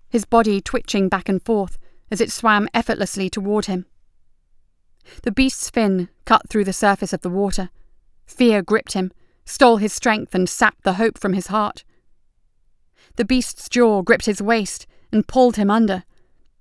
his 0.09 0.25
body 0.25 0.63
twitching 0.63 1.11
back 1.11 1.29
and 1.29 1.43
forth 1.43 1.77
as 2.13 2.21
it 2.21 2.31
swam 2.31 2.69
effortlessly 2.75 3.31
toward 3.31 3.65
him. 3.65 3.87
The 5.23 5.33
beast's 5.33 5.71
fin 5.71 6.11
cut 6.27 6.47
through 6.49 6.65
the 6.65 6.73
surface 6.73 7.15
of 7.15 7.23
the 7.23 7.31
water. 7.31 7.71
Fear 8.27 8.63
gripped 8.63 8.93
him, 8.93 9.13
stole 9.47 9.79
his 9.79 9.95
strength, 9.95 10.35
and 10.35 10.47
sapped 10.47 10.85
the 10.85 10.95
hope 10.95 11.19
from 11.19 11.33
his 11.33 11.47
heart. 11.47 11.85
The 13.17 13.25
beast's 13.25 13.67
jaw 13.71 14.03
gripped 14.03 14.27
his 14.27 14.43
waist 14.43 14.87
and 15.11 15.27
pulled 15.27 15.57
him 15.57 15.71
under. 15.71 16.05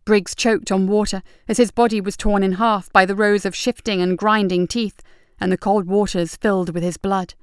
Briggs 0.06 0.34
choked 0.34 0.72
on 0.72 0.88
water 0.88 1.22
as 1.50 1.58
his 1.58 1.70
body 1.70 2.00
was 2.00 2.16
torn 2.16 2.44
in 2.44 2.54
half 2.54 2.92
by 2.94 3.06
the 3.06 3.16
rows 3.16 3.46
of 3.46 3.54
shifting 3.54 4.02
and 4.02 4.18
grinding 4.18 4.68
teeth, 4.68 5.02
and 5.38 5.52
the 5.52 5.58
cold 5.58 5.86
waters 5.86 6.38
filled 6.38 6.74
with 6.74 6.82
his 6.82 6.96
blood. 6.96 7.34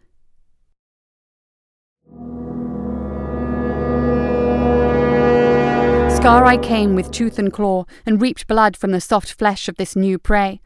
Scar-Eye 6.19 6.59
came 6.59 6.97
with 6.97 7.13
tooth 7.13 7.39
and 7.39 7.53
claw 7.53 7.85
and 8.05 8.21
reaped 8.21 8.49
blood 8.49 8.77
from 8.77 8.91
the 8.91 9.01
soft 9.01 9.35
flesh 9.35 9.69
of 9.69 9.77
this 9.77 9.95
new 9.95 10.19
prey. 10.19 10.61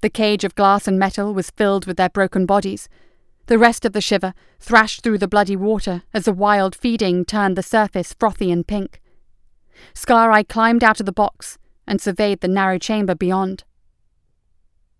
The 0.00 0.08
cage 0.08 0.44
of 0.44 0.54
glass 0.54 0.86
and 0.86 0.96
metal 0.96 1.34
was 1.34 1.50
filled 1.50 1.86
with 1.86 1.96
their 1.96 2.08
broken 2.08 2.46
bodies. 2.46 2.88
The 3.46 3.58
rest 3.58 3.84
of 3.84 3.94
the 3.94 4.00
shiver 4.00 4.32
thrashed 4.60 5.02
through 5.02 5.18
the 5.18 5.26
bloody 5.26 5.56
water 5.56 6.04
as 6.14 6.26
the 6.26 6.32
wild 6.32 6.76
feeding 6.76 7.24
turned 7.24 7.56
the 7.56 7.64
surface 7.64 8.14
frothy 8.14 8.52
and 8.52 8.64
pink. 8.64 9.02
Scar 9.92 10.30
Eye 10.30 10.44
climbed 10.44 10.84
out 10.84 11.00
of 11.00 11.06
the 11.06 11.12
box 11.12 11.58
and 11.88 12.00
surveyed 12.00 12.40
the 12.40 12.46
narrow 12.46 12.78
chamber 12.78 13.16
beyond. 13.16 13.64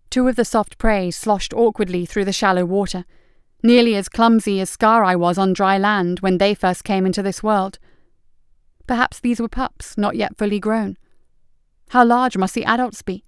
Two 0.09 0.27
of 0.27 0.35
the 0.35 0.43
soft 0.43 0.77
prey 0.77 1.11
sloshed 1.11 1.53
awkwardly 1.53 2.05
through 2.05 2.25
the 2.25 2.33
shallow 2.33 2.65
water, 2.65 3.05
nearly 3.63 3.95
as 3.95 4.09
clumsy 4.09 4.59
as 4.59 4.69
Scar 4.69 5.05
Eye 5.05 5.15
was 5.15 5.37
on 5.37 5.53
dry 5.53 5.77
land 5.77 6.19
when 6.19 6.39
they 6.39 6.53
first 6.53 6.83
came 6.83 7.05
into 7.05 7.23
this 7.23 7.41
world. 7.41 7.79
Perhaps 8.87 9.19
these 9.19 9.39
were 9.39 9.49
pups, 9.49 9.97
not 9.97 10.15
yet 10.15 10.37
fully 10.37 10.59
grown. 10.59 10.97
How 11.89 12.03
large 12.05 12.37
must 12.37 12.55
the 12.55 12.65
adults 12.65 13.01
be? 13.01 13.23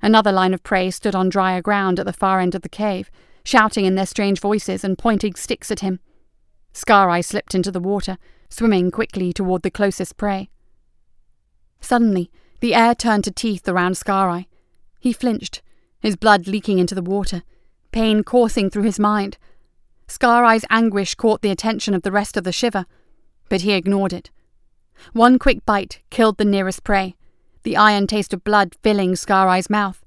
Another 0.00 0.32
line 0.32 0.54
of 0.54 0.62
prey 0.62 0.90
stood 0.90 1.14
on 1.14 1.28
drier 1.28 1.60
ground 1.60 2.00
at 2.00 2.06
the 2.06 2.12
far 2.12 2.40
end 2.40 2.54
of 2.54 2.62
the 2.62 2.68
cave, 2.68 3.10
shouting 3.44 3.84
in 3.84 3.94
their 3.94 4.06
strange 4.06 4.40
voices 4.40 4.84
and 4.84 4.98
pointing 4.98 5.34
sticks 5.34 5.70
at 5.70 5.80
him. 5.80 6.00
Scar-Eye 6.72 7.20
slipped 7.20 7.54
into 7.54 7.70
the 7.70 7.80
water, 7.80 8.18
swimming 8.48 8.90
quickly 8.90 9.32
toward 9.32 9.62
the 9.62 9.70
closest 9.70 10.16
prey. 10.16 10.48
Suddenly, 11.80 12.30
the 12.60 12.74
air 12.74 12.94
turned 12.94 13.24
to 13.24 13.30
teeth 13.30 13.68
around 13.68 13.96
Scar 13.96 14.30
Eye. 14.30 14.46
He 15.00 15.12
flinched, 15.12 15.62
his 16.00 16.16
blood 16.16 16.46
leaking 16.46 16.78
into 16.78 16.94
the 16.94 17.02
water, 17.02 17.42
pain 17.90 18.22
coursing 18.22 18.70
through 18.70 18.84
his 18.84 18.98
mind. 18.98 19.38
Scar 20.06 20.44
Eye's 20.44 20.64
anguish 20.70 21.14
caught 21.14 21.42
the 21.42 21.50
attention 21.50 21.94
of 21.94 22.02
the 22.02 22.12
rest 22.12 22.36
of 22.36 22.44
the 22.44 22.52
shiver, 22.52 22.86
but 23.48 23.62
he 23.62 23.72
ignored 23.72 24.12
it. 24.12 24.30
One 25.12 25.38
quick 25.38 25.64
bite 25.66 26.00
killed 26.10 26.38
the 26.38 26.44
nearest 26.44 26.84
prey, 26.84 27.16
the 27.62 27.76
iron 27.76 28.06
taste 28.06 28.32
of 28.32 28.44
blood 28.44 28.74
filling 28.82 29.16
Scar 29.16 29.48
Eye's 29.48 29.70
mouth. 29.70 30.04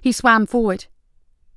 He 0.00 0.12
swam 0.12 0.46
forward. 0.46 0.86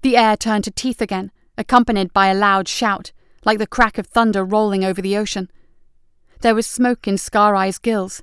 The 0.01 0.17
air 0.17 0.37
turned 0.37 0.63
to 0.65 0.71
teeth 0.71 1.01
again, 1.01 1.31
accompanied 1.57 2.13
by 2.13 2.27
a 2.27 2.35
loud 2.35 2.67
shout, 2.67 3.11
like 3.45 3.57
the 3.57 3.67
crack 3.67 3.97
of 3.97 4.07
thunder 4.07 4.43
rolling 4.43 4.83
over 4.83 5.01
the 5.01 5.17
ocean. 5.17 5.49
There 6.41 6.55
was 6.55 6.67
smoke 6.67 7.07
in 7.07 7.17
Scar 7.17 7.55
Eye's 7.55 7.79
gills, 7.79 8.21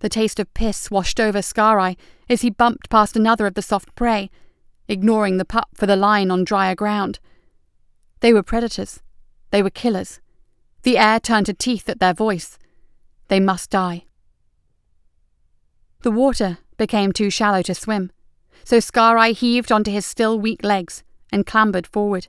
the 0.00 0.08
taste 0.08 0.40
of 0.40 0.52
piss 0.54 0.90
washed 0.90 1.20
over 1.20 1.42
Scar 1.42 1.78
Eye 1.78 1.96
as 2.28 2.40
he 2.40 2.50
bumped 2.50 2.88
past 2.88 3.16
another 3.16 3.46
of 3.46 3.54
the 3.54 3.62
soft 3.62 3.94
prey, 3.94 4.30
ignoring 4.88 5.36
the 5.36 5.44
pup 5.44 5.68
for 5.74 5.86
the 5.86 5.96
line 5.96 6.30
on 6.30 6.42
drier 6.42 6.74
ground. 6.74 7.20
They 8.20 8.32
were 8.32 8.42
predators. 8.42 9.00
They 9.50 9.62
were 9.62 9.70
killers. 9.70 10.20
The 10.82 10.96
air 10.96 11.20
turned 11.20 11.46
to 11.46 11.54
teeth 11.54 11.88
at 11.88 12.00
their 12.00 12.14
voice. 12.14 12.58
They 13.30 13.38
must 13.38 13.70
die. 13.70 14.06
The 16.02 16.10
water 16.10 16.58
became 16.76 17.12
too 17.12 17.30
shallow 17.30 17.62
to 17.62 17.76
swim, 17.76 18.10
so 18.64 18.80
Scar 18.80 19.22
heaved 19.26 19.70
onto 19.70 19.92
his 19.92 20.04
still 20.04 20.36
weak 20.40 20.64
legs 20.64 21.04
and 21.30 21.46
clambered 21.46 21.86
forward. 21.86 22.26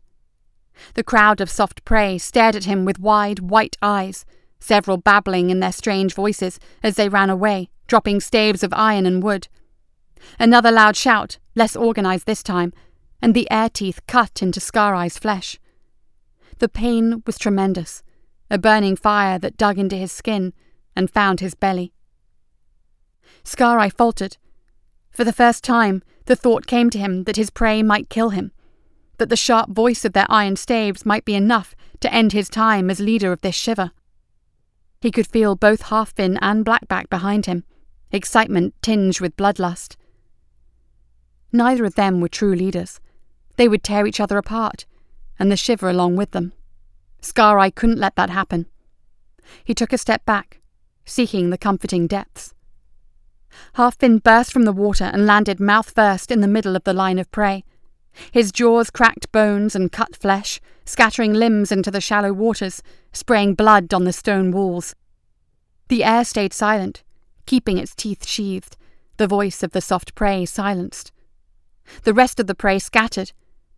The 0.93 1.03
crowd 1.03 1.41
of 1.41 1.49
soft 1.49 1.83
prey 1.85 2.19
stared 2.19 2.55
at 2.55 2.65
him 2.65 2.85
with 2.85 2.99
wide, 2.99 3.39
white 3.39 3.77
eyes 3.81 4.25
several 4.59 4.97
babbling 4.97 5.49
in 5.49 5.59
their 5.59 5.71
strange 5.71 6.13
voices 6.13 6.59
as 6.83 6.93
they 6.93 7.09
ran 7.09 7.31
away, 7.31 7.71
dropping 7.87 8.19
staves 8.19 8.61
of 8.61 8.71
iron 8.73 9.07
and 9.07 9.23
wood. 9.23 9.47
Another 10.39 10.71
loud 10.71 10.95
shout, 10.95 11.39
less 11.55 11.75
organized 11.75 12.27
this 12.27 12.43
time, 12.43 12.71
and 13.23 13.33
the 13.33 13.49
air 13.49 13.69
teeth 13.69 14.01
cut 14.07 14.43
into 14.43 14.59
Scar 14.59 15.09
flesh. 15.09 15.59
The 16.59 16.69
pain 16.69 17.23
was 17.25 17.39
tremendous, 17.39 18.03
a 18.51 18.59
burning 18.59 18.95
fire 18.95 19.39
that 19.39 19.57
dug 19.57 19.79
into 19.79 19.95
his 19.95 20.11
skin 20.11 20.53
and 20.95 21.09
found 21.09 21.39
his 21.39 21.55
belly. 21.55 21.93
Scar 23.43 23.89
faltered. 23.89 24.37
For 25.09 25.23
the 25.23 25.33
first 25.33 25.63
time, 25.63 26.03
the 26.25 26.35
thought 26.35 26.67
came 26.67 26.89
to 26.91 26.99
him 26.99 27.23
that 27.23 27.35
his 27.35 27.49
prey 27.49 27.83
might 27.83 28.09
kill 28.09 28.29
him, 28.29 28.51
that 29.17 29.29
the 29.29 29.35
sharp 29.35 29.69
voice 29.69 30.05
of 30.05 30.13
their 30.13 30.25
iron 30.29 30.55
staves 30.55 31.05
might 31.05 31.25
be 31.25 31.35
enough 31.35 31.75
to 31.99 32.13
end 32.13 32.31
his 32.31 32.49
time 32.49 32.89
as 32.89 32.99
leader 32.99 33.31
of 33.31 33.41
this 33.41 33.55
shiver. 33.55 33.91
He 35.01 35.11
could 35.11 35.27
feel 35.27 35.55
both 35.55 35.83
Halfin 35.83 36.37
and 36.41 36.65
Blackback 36.65 37.09
behind 37.09 37.45
him, 37.45 37.63
excitement 38.11 38.73
tinged 38.81 39.19
with 39.19 39.35
bloodlust. 39.35 39.95
Neither 41.51 41.85
of 41.85 41.95
them 41.95 42.21
were 42.21 42.29
true 42.29 42.55
leaders. 42.55 42.99
They 43.57 43.67
would 43.67 43.83
tear 43.83 44.07
each 44.07 44.19
other 44.19 44.37
apart, 44.37 44.85
and 45.37 45.51
the 45.51 45.57
shiver 45.57 45.89
along 45.89 46.15
with 46.15 46.31
them. 46.31 46.53
Scar 47.21 47.69
couldn't 47.71 47.99
let 47.99 48.15
that 48.15 48.29
happen. 48.29 48.67
He 49.63 49.73
took 49.73 49.91
a 49.91 49.97
step 49.97 50.25
back, 50.25 50.60
seeking 51.05 51.49
the 51.49 51.57
comforting 51.57 52.07
depths. 52.07 52.53
Halfin 53.75 54.21
burst 54.21 54.51
from 54.51 54.63
the 54.63 54.71
water 54.71 55.05
and 55.05 55.25
landed 55.25 55.59
mouth 55.59 55.91
first 55.91 56.31
in 56.31 56.41
the 56.41 56.47
middle 56.47 56.75
of 56.75 56.83
the 56.83 56.93
line 56.93 57.19
of 57.19 57.31
prey. 57.31 57.63
His 58.31 58.51
jaws 58.51 58.89
cracked 58.89 59.31
bones 59.31 59.75
and 59.75 59.91
cut 59.91 60.15
flesh, 60.15 60.59
scattering 60.85 61.33
limbs 61.33 61.71
into 61.71 61.91
the 61.91 62.01
shallow 62.01 62.33
waters, 62.33 62.81
spraying 63.13 63.55
blood 63.55 63.93
on 63.93 64.03
the 64.03 64.13
stone 64.13 64.51
walls. 64.51 64.95
The 65.87 66.03
air 66.03 66.25
stayed 66.25 66.53
silent, 66.53 67.03
keeping 67.45 67.77
its 67.77 67.95
teeth 67.95 68.25
sheathed, 68.25 68.77
the 69.17 69.27
voice 69.27 69.63
of 69.63 69.71
the 69.71 69.81
soft 69.81 70.15
prey 70.15 70.45
silenced. 70.45 71.11
The 72.03 72.13
rest 72.13 72.39
of 72.39 72.47
the 72.47 72.55
prey 72.55 72.79
scattered. 72.79 73.31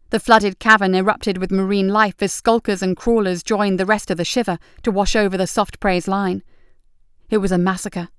The 0.09 0.19
flooded 0.19 0.59
cavern 0.59 0.93
erupted 0.93 1.39
with 1.39 1.51
marine 1.51 1.87
life 1.87 2.21
as 2.21 2.31
skulkers 2.31 2.83
and 2.83 2.95
crawlers 2.95 3.41
joined 3.41 3.79
the 3.79 3.85
rest 3.85 4.11
of 4.11 4.17
the 4.17 4.25
shiver 4.25 4.59
to 4.83 4.91
wash 4.91 5.15
over 5.15 5.37
the 5.37 5.47
soft 5.47 5.79
prey's 5.79 6.07
line. 6.07 6.43
It 7.33 7.41
was 7.41 7.51
a 7.51 7.57
massacre. 7.57 8.09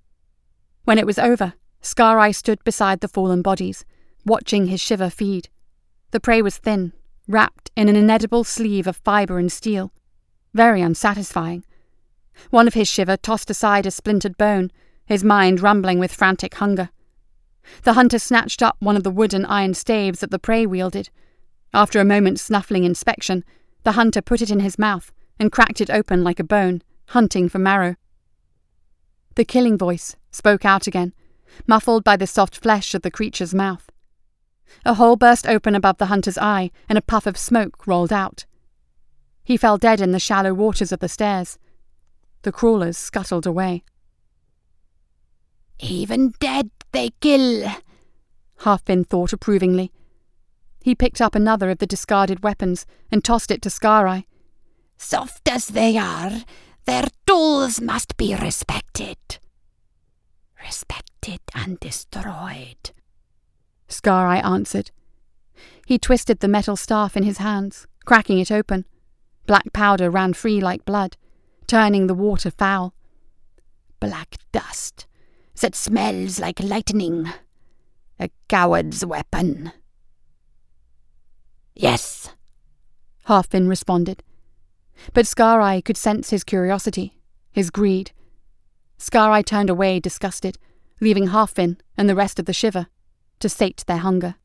When 0.86 0.98
it 0.98 1.06
was 1.06 1.20
over, 1.20 1.54
Scar 1.80 2.18
Eye 2.18 2.32
stood 2.32 2.64
beside 2.64 2.98
the 2.98 3.06
fallen 3.06 3.42
bodies, 3.42 3.84
watching 4.26 4.66
his 4.66 4.80
shiver 4.80 5.08
feed. 5.08 5.48
The 6.10 6.18
prey 6.18 6.42
was 6.42 6.58
thin, 6.58 6.92
wrapped 7.28 7.70
in 7.76 7.88
an 7.88 7.94
inedible 7.94 8.42
sleeve 8.42 8.88
of 8.88 8.96
fibre 8.96 9.38
and 9.38 9.52
steel. 9.52 9.92
Very 10.52 10.82
unsatisfying. 10.82 11.64
One 12.50 12.66
of 12.66 12.74
his 12.74 12.88
shiver 12.88 13.16
tossed 13.16 13.48
aside 13.50 13.86
a 13.86 13.92
splintered 13.92 14.36
bone, 14.36 14.72
his 15.06 15.22
mind 15.22 15.60
rumbling 15.60 16.00
with 16.00 16.12
frantic 16.12 16.54
hunger. 16.54 16.90
The 17.84 17.92
hunter 17.92 18.18
snatched 18.18 18.64
up 18.64 18.74
one 18.80 18.96
of 18.96 19.04
the 19.04 19.12
wooden 19.12 19.46
iron 19.46 19.74
staves 19.74 20.18
that 20.18 20.32
the 20.32 20.40
prey 20.40 20.66
wielded. 20.66 21.08
After 21.72 22.00
a 22.00 22.04
moment's 22.04 22.42
snuffling 22.42 22.82
inspection, 22.82 23.44
the 23.84 23.92
hunter 23.92 24.20
put 24.20 24.42
it 24.42 24.50
in 24.50 24.58
his 24.58 24.76
mouth 24.76 25.12
and 25.38 25.52
cracked 25.52 25.80
it 25.80 25.88
open 25.88 26.24
like 26.24 26.40
a 26.40 26.42
bone, 26.44 26.82
hunting 27.10 27.48
for 27.48 27.60
marrow. 27.60 27.94
The 29.36 29.44
killing 29.44 29.76
voice 29.76 30.16
spoke 30.30 30.64
out 30.64 30.86
again, 30.86 31.12
muffled 31.66 32.04
by 32.04 32.16
the 32.16 32.26
soft 32.26 32.56
flesh 32.56 32.94
of 32.94 33.02
the 33.02 33.10
creature's 33.10 33.54
mouth. 33.54 33.90
A 34.84 34.94
hole 34.94 35.16
burst 35.16 35.46
open 35.46 35.74
above 35.74 35.98
the 35.98 36.06
hunter's 36.06 36.38
eye, 36.38 36.70
and 36.88 36.98
a 36.98 37.02
puff 37.02 37.26
of 37.26 37.36
smoke 37.36 37.86
rolled 37.86 38.12
out. 38.12 38.44
He 39.44 39.56
fell 39.56 39.78
dead 39.78 40.00
in 40.00 40.12
the 40.12 40.18
shallow 40.18 40.54
waters 40.54 40.92
of 40.92 41.00
the 41.00 41.08
stairs. 41.08 41.58
The 42.42 42.52
crawlers 42.52 42.96
scuttled 42.96 43.46
away. 43.46 43.84
Even 45.80 46.34
dead 46.40 46.70
they 46.92 47.10
kill, 47.20 47.68
Halfin 48.60 49.04
thought 49.04 49.32
approvingly. 49.32 49.92
He 50.82 50.94
picked 50.94 51.20
up 51.20 51.34
another 51.34 51.70
of 51.70 51.78
the 51.78 51.86
discarded 51.86 52.42
weapons 52.42 52.86
and 53.10 53.24
tossed 53.24 53.50
it 53.50 53.62
to 53.62 53.70
Scar 53.70 54.24
Soft 54.96 55.48
as 55.48 55.68
they 55.68 55.98
are, 55.98 56.42
their 56.86 57.04
tools 57.26 57.80
must 57.80 58.16
be 58.16 58.34
respected. 58.34 59.16
Respected 60.64 61.40
and 61.54 61.78
destroyed. 61.80 62.90
Scar 63.88 64.26
Eye 64.26 64.38
answered. 64.38 64.90
He 65.86 65.98
twisted 65.98 66.40
the 66.40 66.48
metal 66.48 66.76
staff 66.76 67.16
in 67.16 67.22
his 67.22 67.38
hands, 67.38 67.86
cracking 68.04 68.38
it 68.38 68.50
open. 68.50 68.84
Black 69.46 69.72
powder 69.72 70.10
ran 70.10 70.32
free 70.32 70.60
like 70.60 70.84
blood, 70.84 71.16
turning 71.66 72.06
the 72.06 72.14
water 72.14 72.50
foul. 72.50 72.94
Black 74.00 74.36
dust 74.52 75.06
that 75.60 75.74
smells 75.74 76.40
like 76.40 76.60
lightning. 76.60 77.28
A 78.18 78.30
coward's 78.48 79.04
weapon. 79.04 79.72
Yes, 81.74 82.30
Halfin 83.28 83.68
responded. 83.68 84.22
But 85.12 85.26
Scar 85.26 85.80
could 85.82 85.96
sense 85.96 86.30
his 86.30 86.44
curiosity, 86.44 87.20
his 87.50 87.70
greed. 87.70 88.12
Scar 88.98 89.42
turned 89.42 89.70
away 89.70 90.00
disgusted, 90.00 90.58
leaving 91.00 91.28
Halfin 91.28 91.78
and 91.96 92.08
the 92.08 92.14
rest 92.14 92.38
of 92.38 92.46
the 92.46 92.52
shiver 92.52 92.86
to 93.40 93.48
sate 93.48 93.84
their 93.86 93.98
hunger. 93.98 94.36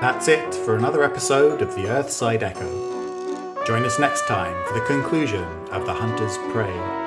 That's 0.00 0.28
it 0.28 0.54
for 0.54 0.76
another 0.76 1.04
episode 1.04 1.60
of 1.60 1.74
the 1.74 1.82
Earthside 1.82 2.42
Echo. 2.42 3.64
Join 3.66 3.84
us 3.84 3.98
next 3.98 4.26
time 4.26 4.56
for 4.66 4.72
the 4.72 4.84
conclusion 4.86 5.44
of 5.70 5.84
The 5.84 5.92
Hunter's 5.92 6.38
Prey. 6.52 6.99